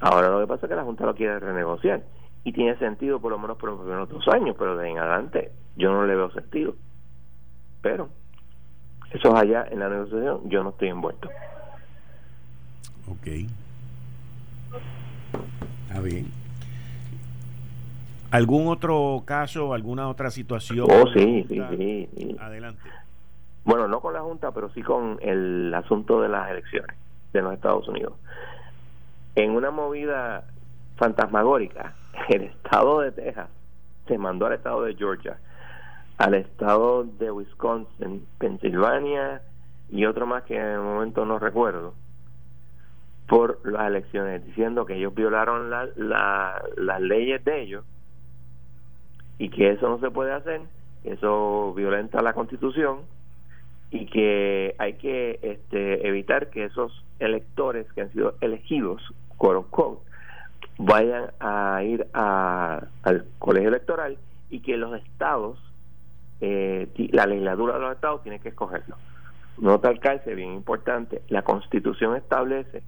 Ahora 0.00 0.28
lo 0.30 0.40
que 0.40 0.46
pasa 0.46 0.66
es 0.66 0.70
que 0.70 0.76
la 0.76 0.84
Junta 0.84 1.04
lo 1.04 1.14
quiere 1.14 1.38
renegociar 1.38 2.02
y 2.44 2.52
tiene 2.52 2.76
sentido 2.78 3.20
por 3.20 3.32
lo 3.32 3.38
menos 3.38 3.58
por 3.58 3.70
los 3.70 3.80
primeros 3.80 4.08
dos 4.08 4.26
años, 4.28 4.56
pero 4.58 4.76
de 4.76 4.88
en 4.88 4.98
adelante 4.98 5.52
yo 5.76 5.92
no 5.92 6.06
le 6.06 6.16
veo 6.16 6.30
sentido. 6.32 6.74
Pero 7.82 8.08
eso 9.12 9.28
es 9.28 9.34
allá 9.34 9.66
en 9.70 9.80
la 9.80 9.88
negociación, 9.88 10.48
yo 10.48 10.62
no 10.62 10.70
estoy 10.70 10.88
envuelto. 10.88 11.28
Ok. 13.08 13.26
Está 15.88 16.00
bien. 16.00 16.30
¿Algún 18.30 18.68
otro 18.68 19.24
caso, 19.24 19.74
alguna 19.74 20.08
otra 20.08 20.30
situación? 20.30 20.86
Oh, 20.88 21.06
sí, 21.12 21.44
sí, 21.48 21.60
sí, 22.16 22.36
Adelante. 22.38 22.80
Bueno, 23.70 23.86
no 23.86 24.00
con 24.00 24.14
la 24.14 24.20
Junta, 24.20 24.50
pero 24.50 24.68
sí 24.70 24.82
con 24.82 25.16
el 25.22 25.72
asunto 25.72 26.20
de 26.20 26.28
las 26.28 26.50
elecciones 26.50 26.96
de 27.32 27.40
los 27.40 27.52
Estados 27.52 27.86
Unidos. 27.86 28.14
En 29.36 29.52
una 29.52 29.70
movida 29.70 30.42
fantasmagórica, 30.96 31.94
el 32.30 32.42
estado 32.42 32.98
de 32.98 33.12
Texas 33.12 33.48
se 34.08 34.18
mandó 34.18 34.46
al 34.46 34.54
estado 34.54 34.82
de 34.82 34.96
Georgia, 34.96 35.38
al 36.18 36.34
estado 36.34 37.04
de 37.04 37.30
Wisconsin, 37.30 38.26
Pensilvania 38.38 39.40
y 39.88 40.04
otro 40.04 40.26
más 40.26 40.42
que 40.42 40.56
en 40.56 40.66
el 40.66 40.80
momento 40.80 41.24
no 41.24 41.38
recuerdo, 41.38 41.94
por 43.28 43.64
las 43.64 43.86
elecciones, 43.86 44.44
diciendo 44.46 44.84
que 44.84 44.96
ellos 44.96 45.14
violaron 45.14 45.70
la, 45.70 46.60
las 46.76 47.00
leyes 47.00 47.44
de 47.44 47.62
ellos 47.62 47.84
y 49.38 49.48
que 49.48 49.70
eso 49.70 49.88
no 49.88 50.00
se 50.00 50.10
puede 50.10 50.32
hacer, 50.32 50.60
eso 51.04 51.72
violenta 51.72 52.20
la 52.20 52.32
constitución 52.32 53.02
y 53.90 54.06
que 54.06 54.74
hay 54.78 54.94
que 54.94 55.38
este, 55.42 56.06
evitar 56.06 56.50
que 56.50 56.64
esos 56.64 57.04
electores 57.18 57.92
que 57.92 58.02
han 58.02 58.12
sido 58.12 58.34
elegidos, 58.40 59.02
quote 59.36 59.58
unquote, 59.58 60.02
vayan 60.78 61.30
a 61.40 61.82
ir 61.82 62.06
a, 62.14 62.86
al 63.02 63.26
colegio 63.38 63.68
electoral 63.68 64.16
y 64.48 64.60
que 64.60 64.76
los 64.76 64.94
estados, 65.00 65.58
eh, 66.40 66.88
la 67.12 67.26
legislatura 67.26 67.74
de 67.74 67.80
los 67.80 67.94
estados 67.94 68.22
tiene 68.22 68.38
que 68.38 68.50
escogerlo. 68.50 68.96
Nota 69.58 69.88
al 69.88 69.98
calce, 69.98 70.34
bien 70.34 70.52
importante, 70.54 71.22
la 71.28 71.42
constitución 71.42 72.16
establece 72.16 72.82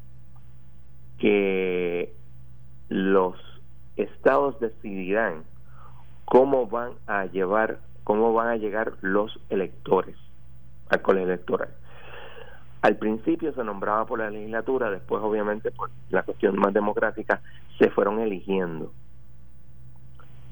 que 1.19 2.13
los 2.89 3.37
estados 3.97 4.59
decidirán 4.61 5.43
cómo 6.25 6.67
van 6.67 6.93
a 7.07 7.27
llevar, 7.27 7.79
cómo 8.05 8.33
van 8.33 8.49
a 8.49 8.57
llegar 8.57 8.93
los 9.03 9.39
electores 9.51 10.17
colegio 11.01 11.29
electoral. 11.29 11.69
Al 12.83 12.97
principio 12.97 13.55
se 13.55 13.63
nombraba 13.63 14.05
por 14.05 14.19
la 14.19 14.29
legislatura, 14.29 14.91
después 14.91 15.23
obviamente 15.23 15.71
por 15.71 15.91
la 16.11 16.25
cuestión 16.25 16.59
más 16.59 16.75
democrática 16.75 17.41
se 17.79 17.89
fueron 17.91 18.19
eligiendo. 18.19 18.93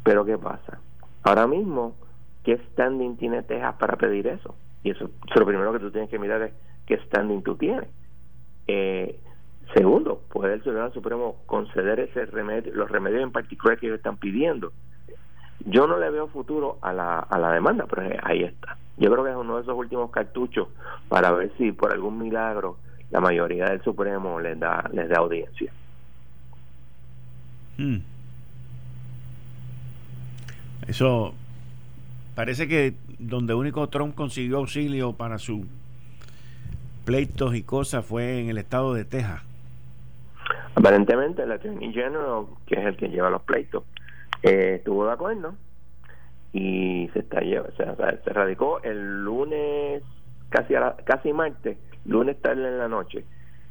Pero 0.04 0.24
¿qué 0.24 0.38
pasa? 0.38 0.78
Ahora 1.24 1.46
mismo, 1.46 1.96
¿qué 2.44 2.58
standing 2.72 3.16
tiene 3.16 3.42
Texas 3.42 3.74
para 3.78 3.96
pedir 3.96 4.28
eso? 4.28 4.54
Y 4.84 4.90
eso, 4.90 5.10
lo 5.34 5.46
primero 5.46 5.72
que 5.72 5.80
tú 5.80 5.90
tienes 5.90 6.08
que 6.08 6.18
mirar 6.18 6.40
es 6.42 6.52
qué 6.86 6.98
standing 7.06 7.42
tú 7.42 7.56
tienes. 7.56 7.88
Eh, 8.68 9.18
segundo, 9.74 10.22
¿puede 10.32 10.54
el 10.54 10.62
Tribunal 10.62 10.92
Supremo 10.92 11.36
conceder 11.46 11.98
ese 12.00 12.26
remedio, 12.26 12.72
los 12.74 12.90
remedios 12.90 13.22
en 13.22 13.32
particular 13.32 13.78
que 13.78 13.86
ellos 13.86 13.98
están 13.98 14.16
pidiendo? 14.16 14.72
Yo 15.66 15.86
no 15.86 15.98
le 15.98 16.08
veo 16.10 16.28
futuro 16.28 16.78
a 16.80 16.92
la, 16.92 17.18
a 17.18 17.38
la 17.38 17.52
demanda, 17.52 17.86
pero 17.90 18.08
ahí 18.22 18.44
está. 18.44 18.78
Yo 19.00 19.10
creo 19.10 19.24
que 19.24 19.30
es 19.30 19.36
uno 19.36 19.56
de 19.56 19.62
esos 19.62 19.74
últimos 19.74 20.10
cartuchos 20.10 20.68
para 21.08 21.32
ver 21.32 21.50
si 21.56 21.72
por 21.72 21.90
algún 21.90 22.18
milagro 22.18 22.76
la 23.10 23.18
mayoría 23.18 23.64
del 23.64 23.82
Supremo 23.82 24.38
les 24.38 24.60
da, 24.60 24.88
les 24.92 25.08
da 25.08 25.16
audiencia. 25.16 25.72
Hmm. 27.78 27.96
Eso 30.86 31.32
parece 32.34 32.68
que 32.68 32.92
donde 33.18 33.54
único 33.54 33.88
Trump 33.88 34.14
consiguió 34.14 34.58
auxilio 34.58 35.14
para 35.14 35.38
sus 35.38 35.64
pleitos 37.06 37.54
y 37.54 37.62
cosas 37.62 38.04
fue 38.04 38.40
en 38.40 38.50
el 38.50 38.58
estado 38.58 38.92
de 38.92 39.06
Texas. 39.06 39.40
Aparentemente 40.74 41.42
el 41.42 41.52
Attorney 41.52 41.90
General, 41.92 42.44
que 42.66 42.74
es 42.74 42.86
el 42.86 42.96
que 42.98 43.08
lleva 43.08 43.30
los 43.30 43.42
pleitos, 43.42 43.82
eh, 44.42 44.74
estuvo 44.76 45.06
de 45.06 45.12
acuerdo 45.12 45.54
y 46.52 47.08
se 47.12 47.20
está 47.20 47.38
o 47.40 47.72
sea, 47.76 47.94
se 48.24 48.32
radicó 48.32 48.80
el 48.82 49.24
lunes 49.24 50.02
casi 50.48 50.74
a 50.74 50.96
casi 51.04 51.32
martes 51.32 51.78
lunes 52.04 52.40
tarde 52.40 52.66
en 52.66 52.78
la 52.78 52.88
noche. 52.88 53.24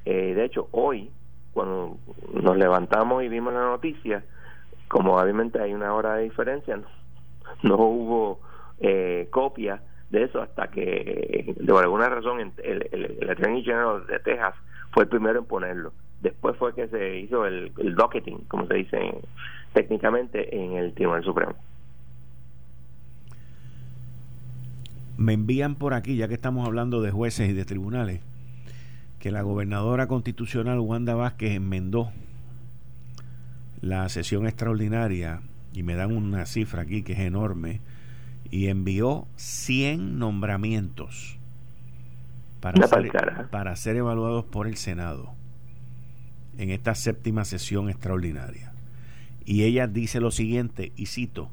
Eh, 0.05 0.33
de 0.33 0.45
hecho 0.45 0.69
hoy 0.71 1.11
cuando 1.53 1.97
nos 2.33 2.57
levantamos 2.57 3.23
y 3.23 3.27
vimos 3.27 3.53
la 3.53 3.61
noticia 3.61 4.23
como 4.87 5.17
obviamente 5.17 5.61
hay 5.61 5.73
una 5.73 5.93
hora 5.93 6.15
de 6.15 6.23
diferencia 6.23 6.79
no, 7.63 7.75
hubo 7.75 8.39
eh, 8.79 9.27
copia 9.29 9.81
de 10.09 10.23
eso 10.23 10.41
hasta 10.41 10.69
que 10.69 11.53
de 11.57 11.77
alguna 11.77 12.07
razón 12.07 12.39
el, 12.39 12.53
el, 12.91 13.17
el 13.21 13.29
Attorney 13.29 13.63
General 13.63 14.07
de 14.07 14.19
Texas 14.19 14.55
fue 14.91 15.03
el 15.03 15.09
primero 15.09 15.39
en 15.39 15.45
ponerlo. 15.45 15.91
Después 16.21 16.55
fue 16.57 16.73
que 16.73 16.87
se 16.87 17.17
hizo 17.19 17.45
el, 17.45 17.71
el 17.77 17.95
docketing 17.95 18.45
como 18.47 18.65
se 18.67 18.75
dice 18.75 19.21
técnicamente 19.73 20.55
en 20.55 20.73
el 20.73 20.93
Tribunal 20.93 21.23
Supremo 21.23 21.55
Me 25.19 25.33
envían 25.33 25.75
por 25.75 25.93
aquí, 25.93 26.15
ya 26.15 26.29
que 26.29 26.33
estamos 26.35 26.65
hablando 26.65 27.01
de 27.01 27.11
jueces 27.11 27.49
y 27.49 27.53
de 27.53 27.65
tribunales, 27.65 28.21
que 29.19 29.31
la 29.31 29.41
gobernadora 29.41 30.07
constitucional 30.07 30.79
Wanda 30.79 31.13
Vázquez 31.13 31.51
enmendó 31.51 32.13
la 33.81 34.07
sesión 34.07 34.47
extraordinaria 34.47 35.41
y 35.73 35.83
me 35.83 35.95
dan 35.95 36.15
una 36.15 36.45
cifra 36.45 36.83
aquí 36.83 37.03
que 37.03 37.13
es 37.13 37.19
enorme 37.19 37.81
y 38.49 38.67
envió 38.67 39.27
100 39.35 40.19
nombramientos 40.19 41.37
para 42.61 42.87
ser, 42.87 43.11
para 43.51 43.75
ser 43.75 43.97
evaluados 43.97 44.45
por 44.45 44.67
el 44.67 44.77
Senado 44.77 45.33
en 46.57 46.69
esta 46.69 46.95
séptima 46.95 47.43
sesión 47.43 47.89
extraordinaria. 47.89 48.71
Y 49.43 49.63
ella 49.63 49.85
dice 49.87 50.21
lo 50.21 50.31
siguiente, 50.31 50.93
y 50.95 51.07
cito, 51.07 51.49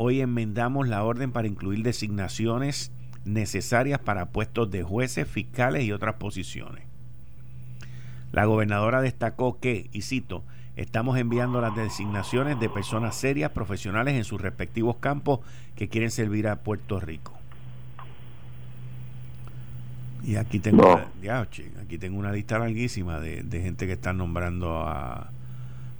Hoy 0.00 0.20
enmendamos 0.20 0.86
la 0.86 1.02
orden 1.02 1.32
para 1.32 1.48
incluir 1.48 1.82
designaciones 1.82 2.92
necesarias 3.24 3.98
para 3.98 4.26
puestos 4.26 4.70
de 4.70 4.84
jueces, 4.84 5.26
fiscales 5.26 5.82
y 5.82 5.90
otras 5.90 6.14
posiciones. 6.14 6.84
La 8.30 8.44
gobernadora 8.44 9.00
destacó 9.00 9.58
que, 9.58 9.90
y 9.92 10.02
cito, 10.02 10.44
estamos 10.76 11.18
enviando 11.18 11.60
las 11.60 11.74
designaciones 11.74 12.60
de 12.60 12.68
personas 12.68 13.16
serias, 13.16 13.50
profesionales 13.50 14.14
en 14.14 14.22
sus 14.22 14.40
respectivos 14.40 14.98
campos 14.98 15.40
que 15.74 15.88
quieren 15.88 16.12
servir 16.12 16.46
a 16.46 16.60
Puerto 16.60 17.00
Rico. 17.00 17.36
Y 20.22 20.36
aquí 20.36 20.60
tengo, 20.60 20.94
una, 20.94 21.40
aquí 21.40 21.98
tengo 21.98 22.20
una 22.20 22.30
lista 22.30 22.60
larguísima 22.60 23.18
de, 23.18 23.42
gente 23.50 23.88
que 23.88 23.94
están 23.94 24.18
nombrando 24.18 24.78
a, 24.86 25.32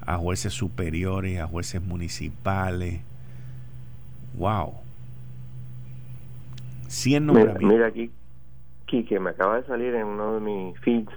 a 0.07 0.17
jueces 0.19 0.53
superiores, 0.53 1.41
a 1.41 1.49
jueces 1.49 1.83
municipales, 1.83 3.01
Wow. 4.39 4.75
100 6.87 7.27
nombramientos. 7.27 7.63
Mira, 7.63 7.87
aquí, 7.87 8.11
que 8.87 9.21
me 9.21 9.31
acaba 9.31 9.57
de 9.57 9.67
salir 9.67 9.95
en 9.95 10.07
uno 10.07 10.35
de 10.35 10.41
mis 10.41 10.79
feeds 10.81 11.13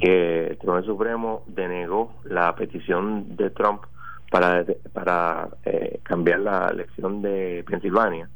que 0.00 0.46
el 0.50 0.58
Tribunal 0.58 0.84
Supremo 0.84 1.42
denegó 1.48 2.14
la 2.24 2.54
petición 2.54 3.36
de 3.36 3.50
Trump 3.50 3.82
para, 4.30 4.64
para 4.92 5.48
eh, 5.64 5.98
cambiar 6.04 6.40
la 6.40 6.68
elección 6.68 7.22
de 7.22 7.64
Pensilvania. 7.68 8.28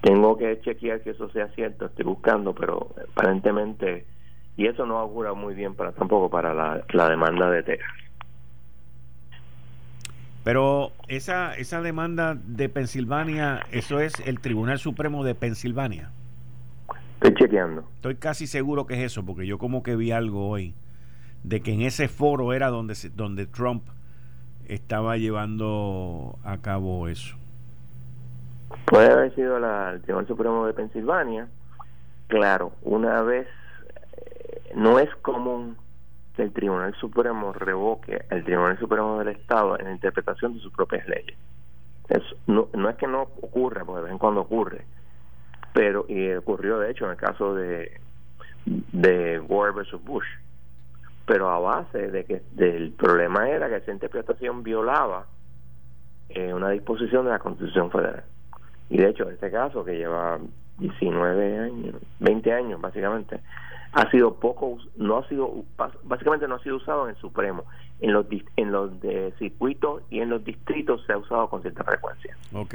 Tengo 0.00 0.36
que 0.36 0.60
chequear 0.62 1.02
que 1.02 1.10
eso 1.10 1.30
sea 1.30 1.46
cierto, 1.54 1.86
estoy 1.86 2.04
buscando, 2.04 2.52
pero 2.52 2.88
aparentemente, 3.12 4.06
y 4.56 4.66
eso 4.66 4.86
no 4.86 4.98
augura 4.98 5.34
muy 5.34 5.54
bien 5.54 5.76
para 5.76 5.92
tampoco 5.92 6.30
para 6.30 6.52
la, 6.52 6.84
la 6.92 7.08
demanda 7.08 7.48
de 7.48 7.62
Texas. 7.62 8.05
Pero 10.46 10.92
esa, 11.08 11.54
esa 11.54 11.82
demanda 11.82 12.36
de 12.36 12.68
Pensilvania, 12.68 13.66
eso 13.72 13.98
es 13.98 14.12
el 14.26 14.38
Tribunal 14.38 14.78
Supremo 14.78 15.24
de 15.24 15.34
Pensilvania. 15.34 16.10
Estoy 17.14 17.34
chequeando. 17.34 17.82
Estoy 17.96 18.14
casi 18.14 18.46
seguro 18.46 18.86
que 18.86 18.94
es 18.94 19.00
eso, 19.00 19.26
porque 19.26 19.44
yo 19.44 19.58
como 19.58 19.82
que 19.82 19.96
vi 19.96 20.12
algo 20.12 20.48
hoy 20.48 20.72
de 21.42 21.62
que 21.62 21.72
en 21.72 21.82
ese 21.82 22.06
foro 22.06 22.52
era 22.52 22.68
donde, 22.68 22.94
donde 23.16 23.46
Trump 23.46 23.82
estaba 24.68 25.16
llevando 25.16 26.38
a 26.44 26.58
cabo 26.58 27.08
eso. 27.08 27.34
Puede 28.84 29.10
haber 29.10 29.34
sido 29.34 29.58
la, 29.58 29.94
el 29.94 30.02
Tribunal 30.02 30.28
Supremo 30.28 30.64
de 30.64 30.74
Pensilvania. 30.74 31.48
Claro, 32.28 32.70
una 32.82 33.20
vez 33.22 33.48
eh, 34.16 34.70
no 34.76 35.00
es 35.00 35.12
común 35.22 35.76
el 36.38 36.52
Tribunal 36.52 36.94
Supremo 36.94 37.52
revoque 37.52 38.24
al 38.30 38.44
Tribunal 38.44 38.78
Supremo 38.78 39.18
del 39.18 39.28
Estado 39.28 39.78
en 39.78 39.86
la 39.86 39.92
interpretación 39.92 40.54
de 40.54 40.60
sus 40.60 40.72
propias 40.72 41.06
leyes. 41.08 41.36
no, 42.46 42.68
no 42.72 42.88
es 42.88 42.96
que 42.96 43.06
no 43.06 43.22
ocurra, 43.22 43.84
porque 43.84 43.98
de 43.98 44.04
vez 44.04 44.12
en 44.12 44.18
cuando 44.18 44.42
ocurre, 44.42 44.84
pero 45.72 46.06
y 46.08 46.32
ocurrió 46.32 46.78
de 46.78 46.90
hecho 46.90 47.04
en 47.04 47.12
el 47.12 47.16
caso 47.16 47.54
de 47.54 48.00
de 48.66 49.38
Gore 49.38 49.72
versus 49.72 50.02
Bush, 50.02 50.26
pero 51.24 51.50
a 51.50 51.58
base 51.58 52.10
de 52.10 52.24
que 52.24 52.42
del 52.52 52.92
problema 52.92 53.48
era 53.48 53.68
que 53.68 53.76
esa 53.76 53.92
interpretación 53.92 54.62
violaba 54.62 55.26
eh, 56.28 56.52
una 56.52 56.70
disposición 56.70 57.24
de 57.24 57.30
la 57.30 57.38
Constitución 57.38 57.90
Federal. 57.90 58.24
Y 58.90 58.98
de 58.98 59.08
hecho, 59.08 59.28
este 59.30 59.50
caso, 59.50 59.84
que 59.84 59.96
lleva 59.96 60.38
19 60.78 61.58
años, 61.58 61.94
20 62.20 62.52
años 62.52 62.80
básicamente, 62.80 63.40
ha 63.96 64.10
sido 64.10 64.34
poco, 64.34 64.76
no 64.96 65.16
ha 65.16 65.26
sido, 65.26 65.64
básicamente 66.04 66.46
no 66.46 66.56
ha 66.56 66.62
sido 66.62 66.76
usado 66.76 67.04
en 67.04 67.14
el 67.14 67.20
Supremo. 67.20 67.64
En 68.00 68.12
los, 68.12 68.26
en 68.56 68.70
los 68.70 69.00
de 69.00 69.32
circuitos 69.38 70.02
y 70.10 70.20
en 70.20 70.28
los 70.28 70.44
distritos 70.44 71.02
se 71.06 71.14
ha 71.14 71.16
usado 71.16 71.48
con 71.48 71.62
cierta 71.62 71.82
frecuencia. 71.82 72.36
Ok. 72.52 72.74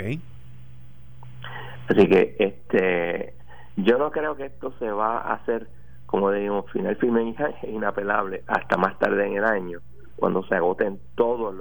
Así 1.89 2.07
que 2.07 2.35
este 2.39 3.35
yo 3.75 3.99
no 3.99 4.09
creo 4.09 4.35
que 4.35 4.45
esto 4.45 4.73
se 4.79 4.89
va 4.89 5.19
a 5.19 5.35
hacer, 5.35 5.67
como 6.07 6.31
decimos, 6.31 6.65
final 6.71 6.95
firme 6.95 7.35
e 7.61 7.69
inapelable 7.69 8.43
hasta 8.47 8.77
más 8.77 8.97
tarde 8.97 9.27
en 9.27 9.37
el 9.37 9.45
año, 9.45 9.79
cuando 10.15 10.43
se 10.45 10.55
agoten 10.55 10.99
todos 11.13 11.53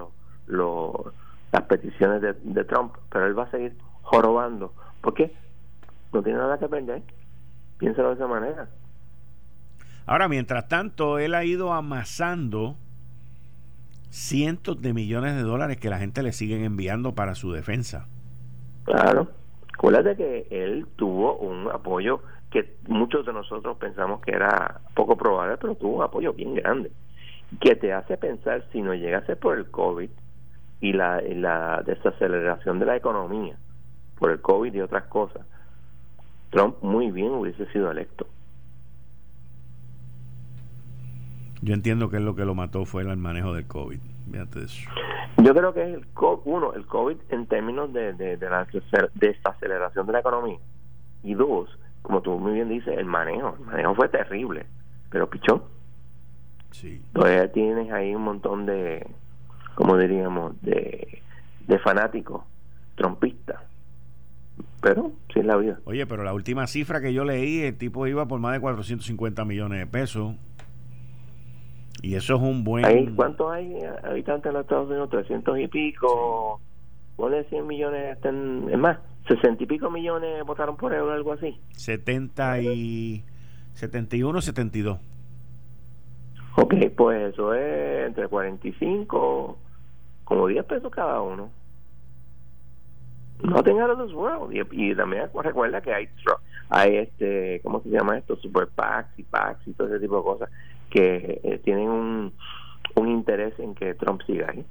los, 0.46 1.14
las 1.52 1.62
peticiones 1.64 2.22
de, 2.22 2.32
de 2.32 2.64
Trump, 2.64 2.94
pero 3.12 3.26
él 3.26 3.38
va 3.38 3.42
a 3.42 3.50
seguir 3.50 3.76
jorobando. 4.00 4.72
¿Por 5.02 5.12
qué? 5.12 5.34
No 6.14 6.22
tiene 6.22 6.38
nada 6.38 6.58
que 6.58 6.66
perder. 6.66 7.02
Piénsalo 7.76 8.08
de 8.08 8.14
esa 8.14 8.26
manera 8.26 8.66
Ahora, 10.06 10.28
mientras 10.28 10.68
tanto, 10.68 11.18
él 11.18 11.34
ha 11.34 11.44
ido 11.44 11.72
amasando 11.72 12.76
cientos 14.10 14.82
de 14.82 14.92
millones 14.92 15.36
de 15.36 15.42
dólares 15.42 15.76
que 15.76 15.88
la 15.88 15.98
gente 15.98 16.22
le 16.22 16.32
siguen 16.32 16.64
enviando 16.64 17.14
para 17.14 17.34
su 17.34 17.52
defensa. 17.52 18.06
Claro. 18.84 19.28
Acuérdate 19.72 20.16
que 20.16 20.46
él 20.50 20.86
tuvo 20.96 21.36
un 21.36 21.70
apoyo 21.70 22.20
que 22.50 22.76
muchos 22.88 23.24
de 23.24 23.32
nosotros 23.32 23.78
pensamos 23.78 24.20
que 24.20 24.32
era 24.32 24.80
poco 24.94 25.16
probable, 25.16 25.56
pero 25.56 25.76
tuvo 25.76 25.98
un 25.98 26.02
apoyo 26.02 26.32
bien 26.32 26.54
grande, 26.54 26.90
que 27.60 27.76
te 27.76 27.92
hace 27.92 28.16
pensar 28.16 28.64
si 28.72 28.82
no 28.82 28.92
llegase 28.92 29.36
por 29.36 29.56
el 29.56 29.70
COVID 29.70 30.10
y 30.80 30.92
la, 30.92 31.22
y 31.22 31.34
la 31.34 31.82
desaceleración 31.86 32.78
de 32.78 32.86
la 32.86 32.96
economía, 32.96 33.56
por 34.18 34.32
el 34.32 34.40
COVID 34.40 34.74
y 34.74 34.80
otras 34.80 35.04
cosas, 35.04 35.46
Trump 36.50 36.76
muy 36.82 37.10
bien 37.10 37.30
hubiese 37.30 37.66
sido 37.66 37.90
electo. 37.90 38.26
Yo 41.62 41.74
entiendo 41.74 42.08
que 42.08 42.16
es 42.16 42.22
lo 42.22 42.34
que 42.34 42.44
lo 42.44 42.54
mató 42.54 42.84
fue 42.84 43.02
el 43.02 43.16
manejo 43.16 43.52
del 43.52 43.66
COVID. 43.66 44.00
eso. 44.62 44.90
Yo 45.42 45.54
creo 45.54 45.74
que 45.74 45.82
es 45.82 45.94
el 45.94 46.06
uno, 46.44 46.72
el 46.74 46.86
COVID 46.86 47.16
en 47.28 47.46
términos 47.46 47.92
de, 47.92 48.14
de, 48.14 48.36
de 48.36 48.50
la 48.50 48.66
desaceleración 49.14 50.06
de 50.06 50.12
la 50.12 50.20
economía. 50.20 50.58
Y 51.22 51.34
dos, 51.34 51.68
como 52.02 52.22
tú 52.22 52.38
muy 52.38 52.54
bien 52.54 52.68
dices, 52.68 52.96
el 52.96 53.04
manejo. 53.04 53.56
El 53.58 53.66
manejo 53.66 53.94
fue 53.94 54.08
terrible, 54.08 54.66
pero 55.10 55.28
pichón. 55.28 55.62
Sí. 56.70 57.02
Todavía 57.12 57.50
tienes 57.52 57.92
ahí 57.92 58.14
un 58.14 58.22
montón 58.22 58.64
de, 58.64 59.06
como 59.74 59.98
diríamos, 59.98 60.60
de, 60.62 61.22
de 61.66 61.78
fanáticos 61.78 62.42
trompistas. 62.94 63.60
Pero, 64.80 65.12
sí 65.32 65.40
es 65.40 65.44
la 65.44 65.56
vida. 65.56 65.78
Oye, 65.84 66.06
pero 66.06 66.24
la 66.24 66.32
última 66.32 66.66
cifra 66.66 67.02
que 67.02 67.12
yo 67.12 67.24
leí, 67.24 67.60
el 67.60 67.76
tipo 67.76 68.06
iba 68.06 68.26
por 68.26 68.40
más 68.40 68.54
de 68.54 68.60
450 68.60 69.44
millones 69.44 69.78
de 69.78 69.86
pesos 69.86 70.36
y 72.02 72.14
eso 72.14 72.34
es 72.36 72.40
un 72.40 72.64
buen... 72.64 72.84
¿Hay, 72.84 73.06
¿Cuántos 73.08 73.50
hay 73.52 73.76
habitantes 74.02 74.46
en 74.46 74.54
los 74.54 74.62
Estados 74.62 74.88
Unidos? 74.88 75.10
300 75.10 75.58
y 75.58 75.68
pico. 75.68 76.60
ponle 77.16 77.44
100 77.44 77.66
millones, 77.66 78.18
es 78.22 78.78
más, 78.78 78.98
60 79.28 79.62
y 79.62 79.66
pico 79.66 79.90
millones 79.90 80.44
votaron 80.44 80.76
por 80.76 80.92
él 80.92 81.02
o 81.02 81.12
algo 81.12 81.32
así. 81.32 81.58
70 81.76 82.60
y 82.60 83.24
71, 83.74 84.40
72. 84.40 84.98
Ok, 86.56 86.74
pues 86.96 87.32
eso 87.32 87.54
es 87.54 88.06
entre 88.06 88.28
45, 88.28 89.58
como 90.24 90.46
10 90.46 90.64
pesos 90.64 90.90
cada 90.90 91.20
uno. 91.20 91.50
No 93.42 93.62
tenga 93.62 93.86
los 93.86 94.12
world. 94.12 94.54
Y, 94.72 94.94
también 94.94 95.30
recuerda 95.42 95.80
que 95.80 95.94
hay, 95.94 96.08
hay 96.68 96.96
este, 96.96 97.60
¿cómo 97.62 97.80
se 97.82 97.88
llama 97.88 98.18
esto? 98.18 98.36
Super 98.36 98.66
PACs 98.68 99.18
y 99.18 99.22
PACs 99.22 99.66
y 99.66 99.72
todo 99.72 99.88
ese 99.88 100.00
tipo 100.00 100.18
de 100.18 100.22
cosas 100.22 100.50
que 100.90 101.40
eh, 101.42 101.60
tienen 101.64 101.88
un, 101.88 102.32
un 102.96 103.08
interés 103.08 103.58
en 103.58 103.74
que 103.74 103.94
Trump 103.94 104.20
siga 104.26 104.50
ahí. 104.50 104.64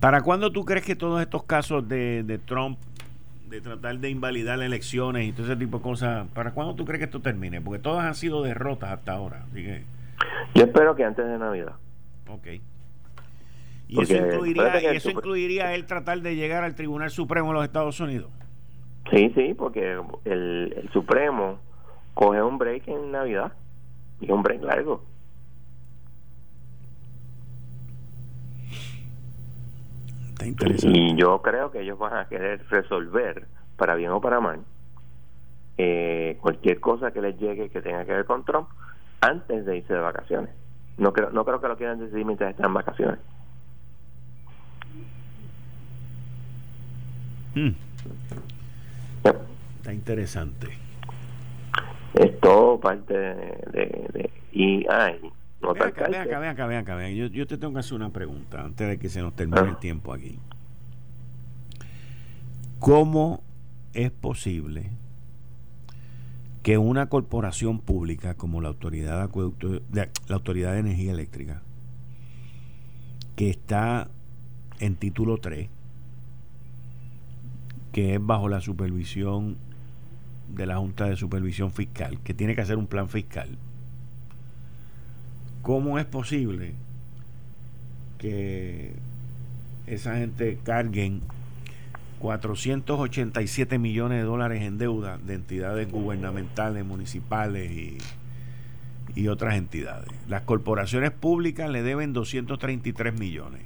¿Para 0.00 0.22
cuándo 0.22 0.52
tú 0.52 0.64
crees 0.64 0.84
que 0.84 0.96
todos 0.96 1.20
estos 1.20 1.44
casos 1.44 1.88
de, 1.88 2.22
de 2.22 2.38
Trump, 2.38 2.78
de 3.48 3.60
tratar 3.60 3.98
de 3.98 4.10
invalidar 4.10 4.60
elecciones 4.60 5.26
y 5.26 5.32
todo 5.32 5.46
ese 5.46 5.56
tipo 5.56 5.78
de 5.78 5.82
cosas, 5.82 6.28
¿para 6.34 6.52
cuándo 6.52 6.74
tú 6.74 6.84
crees 6.84 6.98
que 6.98 7.04
esto 7.06 7.20
termine? 7.20 7.60
Porque 7.60 7.78
todas 7.78 8.04
han 8.04 8.14
sido 8.14 8.42
derrotas 8.42 8.90
hasta 8.90 9.12
ahora. 9.12 9.44
Así 9.50 9.62
que... 9.62 9.84
Yo 10.54 10.64
espero 10.64 10.94
que 10.94 11.04
antes 11.04 11.26
de 11.26 11.38
Navidad. 11.38 11.74
Ok. 12.28 12.46
¿Y 13.88 14.02
eso, 14.02 14.14
incluiría, 14.16 14.92
¿y 14.92 14.96
eso 14.96 15.10
incluiría 15.10 15.74
él 15.74 15.86
tratar 15.86 16.20
de 16.20 16.36
llegar 16.36 16.64
al 16.64 16.74
Tribunal 16.74 17.10
Supremo 17.10 17.48
de 17.48 17.54
los 17.54 17.64
Estados 17.64 17.98
Unidos? 18.00 18.30
Sí, 19.10 19.30
sí, 19.34 19.54
porque 19.54 19.92
el, 20.24 20.74
el 20.76 20.90
Supremo 20.92 21.60
coge 22.14 22.42
un 22.42 22.58
break 22.58 22.88
en 22.88 23.12
Navidad 23.12 23.52
y 24.20 24.30
un 24.30 24.42
break 24.42 24.62
largo. 24.62 25.02
Y 30.82 31.16
yo 31.16 31.40
creo 31.42 31.70
que 31.70 31.80
ellos 31.80 31.98
van 31.98 32.16
a 32.18 32.28
querer 32.28 32.64
resolver, 32.68 33.46
para 33.76 33.94
bien 33.94 34.10
o 34.10 34.20
para 34.20 34.40
mal, 34.40 34.60
eh, 35.78 36.36
cualquier 36.40 36.80
cosa 36.80 37.12
que 37.12 37.22
les 37.22 37.38
llegue 37.38 37.70
que 37.70 37.80
tenga 37.80 38.04
que 38.04 38.12
ver 38.12 38.24
con 38.26 38.44
Trump 38.44 38.68
antes 39.20 39.64
de 39.64 39.78
irse 39.78 39.94
de 39.94 40.00
vacaciones. 40.00 40.50
No 40.98 41.12
creo, 41.12 41.30
no 41.30 41.44
creo 41.44 41.60
que 41.60 41.68
lo 41.68 41.76
quieran 41.76 41.98
decidir 41.98 42.24
mientras 42.24 42.50
están 42.50 42.66
en 42.66 42.74
vacaciones. 42.74 43.18
Hmm. 47.54 47.70
Está 49.78 49.92
interesante. 49.92 50.68
Es 52.14 52.40
todo 52.40 52.78
parte 52.78 53.14
de... 53.14 54.30
y, 54.52 54.86
ay, 54.88 55.20
Ven 55.72 55.82
acá, 55.82 56.08
ven 56.08 56.20
acá, 56.20 56.38
ven 56.38 56.48
acá, 56.50 56.66
ven 56.66 56.78
acá, 56.78 57.08
Yo, 57.10 57.26
yo, 57.26 57.46
te 57.46 57.56
tengo 57.56 57.72
que 57.72 57.80
hacer 57.80 57.94
una 57.94 58.10
pregunta 58.10 58.62
antes 58.62 58.86
de 58.86 58.98
que 58.98 59.08
se 59.08 59.22
nos 59.22 59.34
termine 59.34 59.68
el 59.68 59.78
tiempo 59.78 60.12
aquí. 60.12 60.38
¿Cómo 62.78 63.42
es 63.94 64.10
posible 64.10 64.90
que 66.62 66.78
una 66.78 67.08
corporación 67.08 67.78
pública 67.78 68.34
como 68.34 68.60
la 68.60 68.68
Autoridad 68.68 69.28
de, 69.28 70.10
la 70.28 70.34
Autoridad 70.34 70.72
de 70.72 70.80
Energía 70.80 71.12
Eléctrica, 71.12 71.62
que 73.36 73.50
está 73.50 74.08
en 74.80 74.96
título 74.96 75.38
3, 75.38 75.68
que 77.92 78.14
es 78.14 78.20
bajo 78.26 78.48
la 78.48 78.60
supervisión 78.60 79.56
de 80.54 80.66
la 80.66 80.76
Junta 80.76 81.06
de 81.06 81.16
Supervisión 81.16 81.72
Fiscal, 81.72 82.18
que 82.22 82.34
tiene 82.34 82.54
que 82.54 82.60
hacer 82.60 82.76
un 82.76 82.86
plan 82.86 83.08
fiscal, 83.08 83.58
¿Cómo 85.64 85.98
es 85.98 86.04
posible 86.04 86.74
que 88.18 88.92
esa 89.86 90.16
gente 90.18 90.58
carguen 90.62 91.22
487 92.18 93.78
millones 93.78 94.18
de 94.18 94.24
dólares 94.24 94.62
en 94.62 94.76
deuda 94.76 95.16
de 95.16 95.32
entidades 95.32 95.90
gubernamentales, 95.90 96.84
municipales 96.84 97.70
y, 97.72 97.96
y 99.14 99.28
otras 99.28 99.54
entidades? 99.54 100.10
Las 100.28 100.42
corporaciones 100.42 101.12
públicas 101.12 101.70
le 101.70 101.82
deben 101.82 102.12
233 102.12 103.18
millones. 103.18 103.62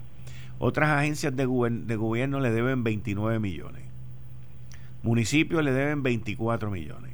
Otras 0.61 0.91
agencias 0.91 1.35
de, 1.35 1.49
de 1.49 1.97
gobierno 1.97 2.39
le 2.39 2.53
deben 2.53 2.85
29 2.85 3.41
millones. 3.41 3.88
Municipios 5.03 5.63
le 5.65 5.73
deben 5.73 6.03
24 6.03 6.71
millones. 6.71 7.13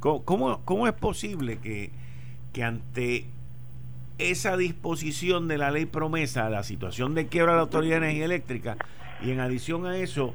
¿Cómo, 0.00 0.60
cómo, 0.64 0.86
es 0.86 0.92
posible 0.92 1.58
que, 1.58 1.90
que 2.52 2.62
ante 2.62 3.26
esa 4.18 4.56
disposición 4.56 5.48
de 5.48 5.58
la 5.58 5.70
ley 5.70 5.86
promesa, 5.86 6.48
la 6.48 6.62
situación 6.62 7.14
de 7.14 7.26
quiebra 7.26 7.52
de 7.52 7.56
la 7.56 7.62
Autoridad 7.62 8.00
de 8.00 8.06
Energía 8.06 8.26
Eléctrica, 8.26 8.76
y 9.22 9.30
en 9.30 9.40
adición 9.40 9.86
a 9.86 9.96
eso, 9.96 10.34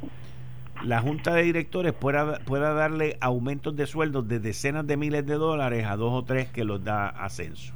la 0.84 1.00
Junta 1.02 1.34
de 1.34 1.44
Directores 1.44 1.94
pueda, 1.94 2.40
pueda 2.40 2.74
darle 2.74 3.18
aumentos 3.22 3.76
de 3.76 3.86
sueldos 3.86 4.28
de 4.28 4.40
decenas 4.40 4.86
de 4.88 4.98
miles 4.98 5.26
de 5.26 5.36
dólares 5.36 5.86
a 5.86 5.96
dos 5.96 6.12
o 6.12 6.24
tres 6.24 6.50
que 6.50 6.64
los 6.64 6.84
da 6.84 7.08
ascenso. 7.08 7.74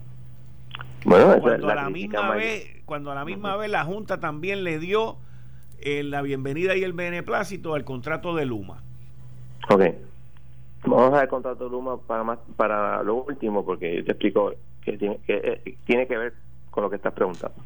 Bueno, 1.05 1.39
cuando, 1.39 1.69
a 1.69 1.75
la 1.75 1.89
misma 1.89 2.31
vez, 2.31 2.81
cuando 2.85 3.11
a 3.11 3.15
la 3.15 3.25
misma 3.25 3.55
vez 3.57 3.69
la 3.69 3.85
Junta 3.85 4.19
también 4.19 4.63
le 4.63 4.79
dio 4.79 5.17
eh, 5.79 6.01
la 6.03 6.23
bienvenida 6.23 6.75
y 6.75 6.83
el 6.83 6.93
beneplácito 6.93 7.75
al 7.75 7.83
contrato 7.83 8.35
de 8.35 8.45
Luma. 8.45 8.81
Ok. 9.69 9.81
Vamos 10.85 11.07
a 11.07 11.15
ver 11.15 11.23
el 11.23 11.29
contrato 11.29 11.63
de 11.63 11.69
Luma 11.71 11.97
para, 11.97 12.23
más, 12.23 12.39
para 12.55 13.01
lo 13.03 13.15
último, 13.15 13.65
porque 13.65 13.95
yo 13.95 14.05
te 14.05 14.11
explico 14.11 14.53
que 14.83 14.97
tiene 14.97 15.17
que, 15.25 15.35
eh, 15.65 15.77
tiene 15.85 16.07
que 16.07 16.17
ver 16.17 16.33
con 16.69 16.83
lo 16.83 16.89
que 16.89 16.97
estás 16.97 17.13
preguntando. 17.13 17.57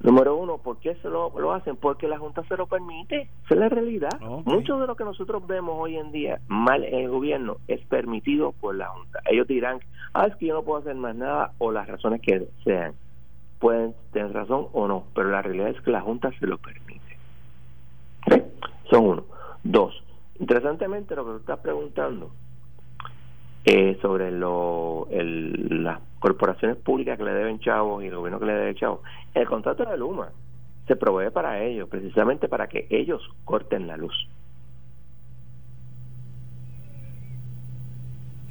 Número 0.00 0.36
uno, 0.36 0.58
¿por 0.58 0.76
qué 0.78 0.94
se 0.96 1.08
lo, 1.08 1.32
lo 1.38 1.52
hacen? 1.52 1.76
Porque 1.76 2.06
la 2.06 2.18
Junta 2.18 2.44
se 2.44 2.56
lo 2.56 2.66
permite. 2.66 3.22
Esa 3.44 3.54
es 3.54 3.56
la 3.56 3.68
realidad. 3.68 4.20
Mucho 4.44 4.78
de 4.78 4.86
lo 4.86 4.94
que 4.94 5.04
nosotros 5.04 5.46
vemos 5.46 5.74
hoy 5.78 5.96
en 5.96 6.12
día 6.12 6.38
mal 6.48 6.84
en 6.84 6.94
el 6.94 7.08
gobierno 7.08 7.56
es 7.66 7.80
permitido 7.86 8.52
por 8.52 8.76
la 8.76 8.88
Junta. 8.88 9.20
Ellos 9.30 9.48
dirán, 9.48 9.80
ah, 10.12 10.26
es 10.26 10.36
que 10.36 10.46
yo 10.46 10.54
no 10.54 10.62
puedo 10.62 10.80
hacer 10.80 10.94
más 10.94 11.16
nada 11.16 11.52
o 11.58 11.72
las 11.72 11.88
razones 11.88 12.20
que 12.20 12.46
sean. 12.62 12.92
Pueden 13.58 13.94
tener 14.12 14.32
razón 14.32 14.68
o 14.72 14.86
no, 14.86 15.04
pero 15.14 15.30
la 15.30 15.40
realidad 15.40 15.70
es 15.70 15.80
que 15.80 15.90
la 15.90 16.02
Junta 16.02 16.30
se 16.38 16.46
lo 16.46 16.58
permite. 16.58 17.16
Son 18.90 19.06
uno. 19.06 19.24
Dos, 19.64 20.04
interesantemente 20.40 21.14
lo 21.14 21.24
que 21.24 21.30
tú 21.32 21.36
estás 21.38 21.58
preguntando 21.60 22.30
eh, 23.64 23.98
sobre 24.00 24.30
lo, 24.30 25.08
el, 25.10 25.82
las 25.82 26.00
corporaciones 26.18 26.76
públicas 26.76 27.18
que 27.18 27.24
le 27.24 27.32
deben 27.32 27.58
chavos 27.60 28.02
y 28.02 28.06
el 28.06 28.16
gobierno 28.16 28.38
que 28.38 28.46
le 28.46 28.54
debe 28.54 28.74
chavos. 28.74 29.00
El 29.34 29.46
contrato 29.46 29.84
de 29.84 29.96
Luma 29.96 30.30
se 30.86 30.96
provee 30.96 31.30
para 31.30 31.62
ellos, 31.62 31.88
precisamente 31.88 32.48
para 32.48 32.68
que 32.68 32.86
ellos 32.90 33.22
corten 33.44 33.86
la 33.86 33.96
luz. 33.96 34.14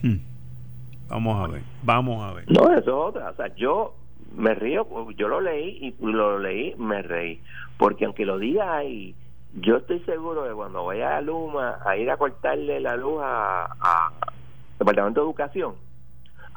Hmm. 0.04 0.18
Vamos 1.08 1.44
a 1.44 1.52
ver, 1.52 1.62
vamos 1.84 2.24
a 2.24 2.34
ver. 2.34 2.46
No, 2.52 2.72
eso 2.72 2.80
es 2.80 2.88
otra. 2.88 3.30
O 3.30 3.36
sea, 3.36 3.56
yo 3.56 3.96
me 4.36 4.54
río, 4.54 4.88
yo 5.12 5.28
lo 5.28 5.40
leí 5.40 5.96
y 6.00 6.06
lo 6.06 6.40
leí, 6.40 6.76
me 6.78 7.02
reí. 7.02 7.42
Porque 7.78 8.06
aunque 8.06 8.26
lo 8.26 8.38
diga 8.38 8.76
ahí, 8.76 9.16
yo 9.56 9.78
estoy 9.78 10.00
seguro 10.02 10.44
de 10.44 10.54
cuando 10.54 10.86
vaya 10.86 11.18
a 11.18 11.22
Luma 11.22 11.80
a 11.86 11.96
ir 11.96 12.10
a 12.10 12.18
cortarle 12.18 12.80
la 12.80 12.96
luz 12.98 13.22
a, 13.24 14.12
Departamento 14.78 15.22
de 15.22 15.28
Educación, 15.28 15.76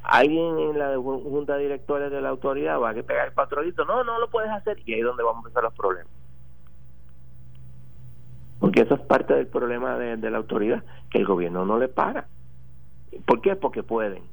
alguien 0.03 0.59
en 0.59 0.78
la 0.78 0.96
junta 0.96 1.57
de 1.57 1.62
directores 1.62 2.11
de 2.11 2.20
la 2.20 2.30
autoridad 2.30 2.80
va 2.80 2.90
a 2.90 2.94
pegar 2.94 3.28
el 3.28 3.32
patronito, 3.32 3.84
no, 3.84 4.03
no 4.03 4.18
lo 4.18 4.28
puedes 4.28 4.51
hacer, 4.51 4.76
y 4.84 4.94
ahí 4.94 5.01
es 5.01 5.07
donde 5.07 5.22
vamos 5.22 5.44
a 5.44 5.49
empezar 5.49 5.62
los 5.62 5.74
problemas. 5.74 6.12
Porque 8.59 8.80
eso 8.80 8.94
es 8.96 9.01
parte 9.03 9.34
del 9.34 9.46
problema 9.46 9.96
de, 9.96 10.30
la 10.30 10.38
autoridad, 10.38 10.82
que 11.11 11.18
el 11.18 11.26
gobierno 11.26 11.64
no 11.64 11.78
le 11.78 11.86
para. 11.86 12.26
¿Por 13.24 13.40
qué? 13.40 13.55
Porque 13.55 13.84
pueden. 13.84 14.24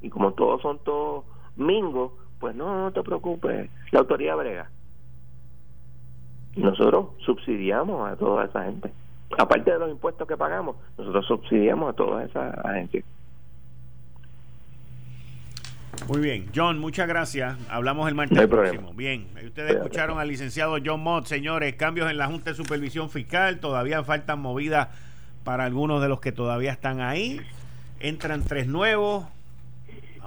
Y 0.00 0.08
como 0.08 0.32
todos 0.32 0.62
son 0.62 0.78
todos 0.78 1.26
mingos, 1.56 2.12
pues 2.40 2.56
no, 2.56 2.84
no 2.84 2.92
te 2.92 3.02
preocupes, 3.02 3.70
la 3.90 4.00
autoridad 4.00 4.38
brega. 4.38 4.70
Y 6.56 6.60
nosotros 6.60 7.08
subsidiamos 7.24 8.10
a 8.10 8.16
toda 8.16 8.46
esa 8.46 8.64
gente. 8.64 8.90
Aparte 9.38 9.72
de 9.72 9.78
los 9.78 9.90
impuestos 9.90 10.26
que 10.26 10.36
pagamos, 10.36 10.76
nosotros 10.96 11.26
subsidiamos 11.26 11.90
a 11.90 11.92
todas 11.92 12.28
esas 12.28 12.56
agencias. 12.64 13.04
Muy 16.08 16.20
bien, 16.20 16.46
John, 16.54 16.78
muchas 16.78 17.08
gracias. 17.08 17.56
Hablamos 17.68 18.06
el 18.08 18.14
martes 18.14 18.46
próximo. 18.46 18.92
Bien, 18.94 19.26
ustedes 19.44 19.76
escucharon 19.76 20.18
al 20.18 20.28
licenciado 20.28 20.76
John 20.84 21.00
Mott, 21.00 21.26
señores, 21.26 21.74
cambios 21.74 22.10
en 22.10 22.16
la 22.16 22.26
Junta 22.26 22.50
de 22.50 22.56
Supervisión 22.56 23.10
Fiscal, 23.10 23.58
todavía 23.60 24.04
faltan 24.04 24.40
movidas 24.40 24.88
para 25.42 25.64
algunos 25.64 26.00
de 26.02 26.08
los 26.08 26.20
que 26.20 26.32
todavía 26.32 26.72
están 26.72 27.00
ahí. 27.00 27.40
Entran 27.98 28.42
tres 28.44 28.66
nuevos. 28.66 29.26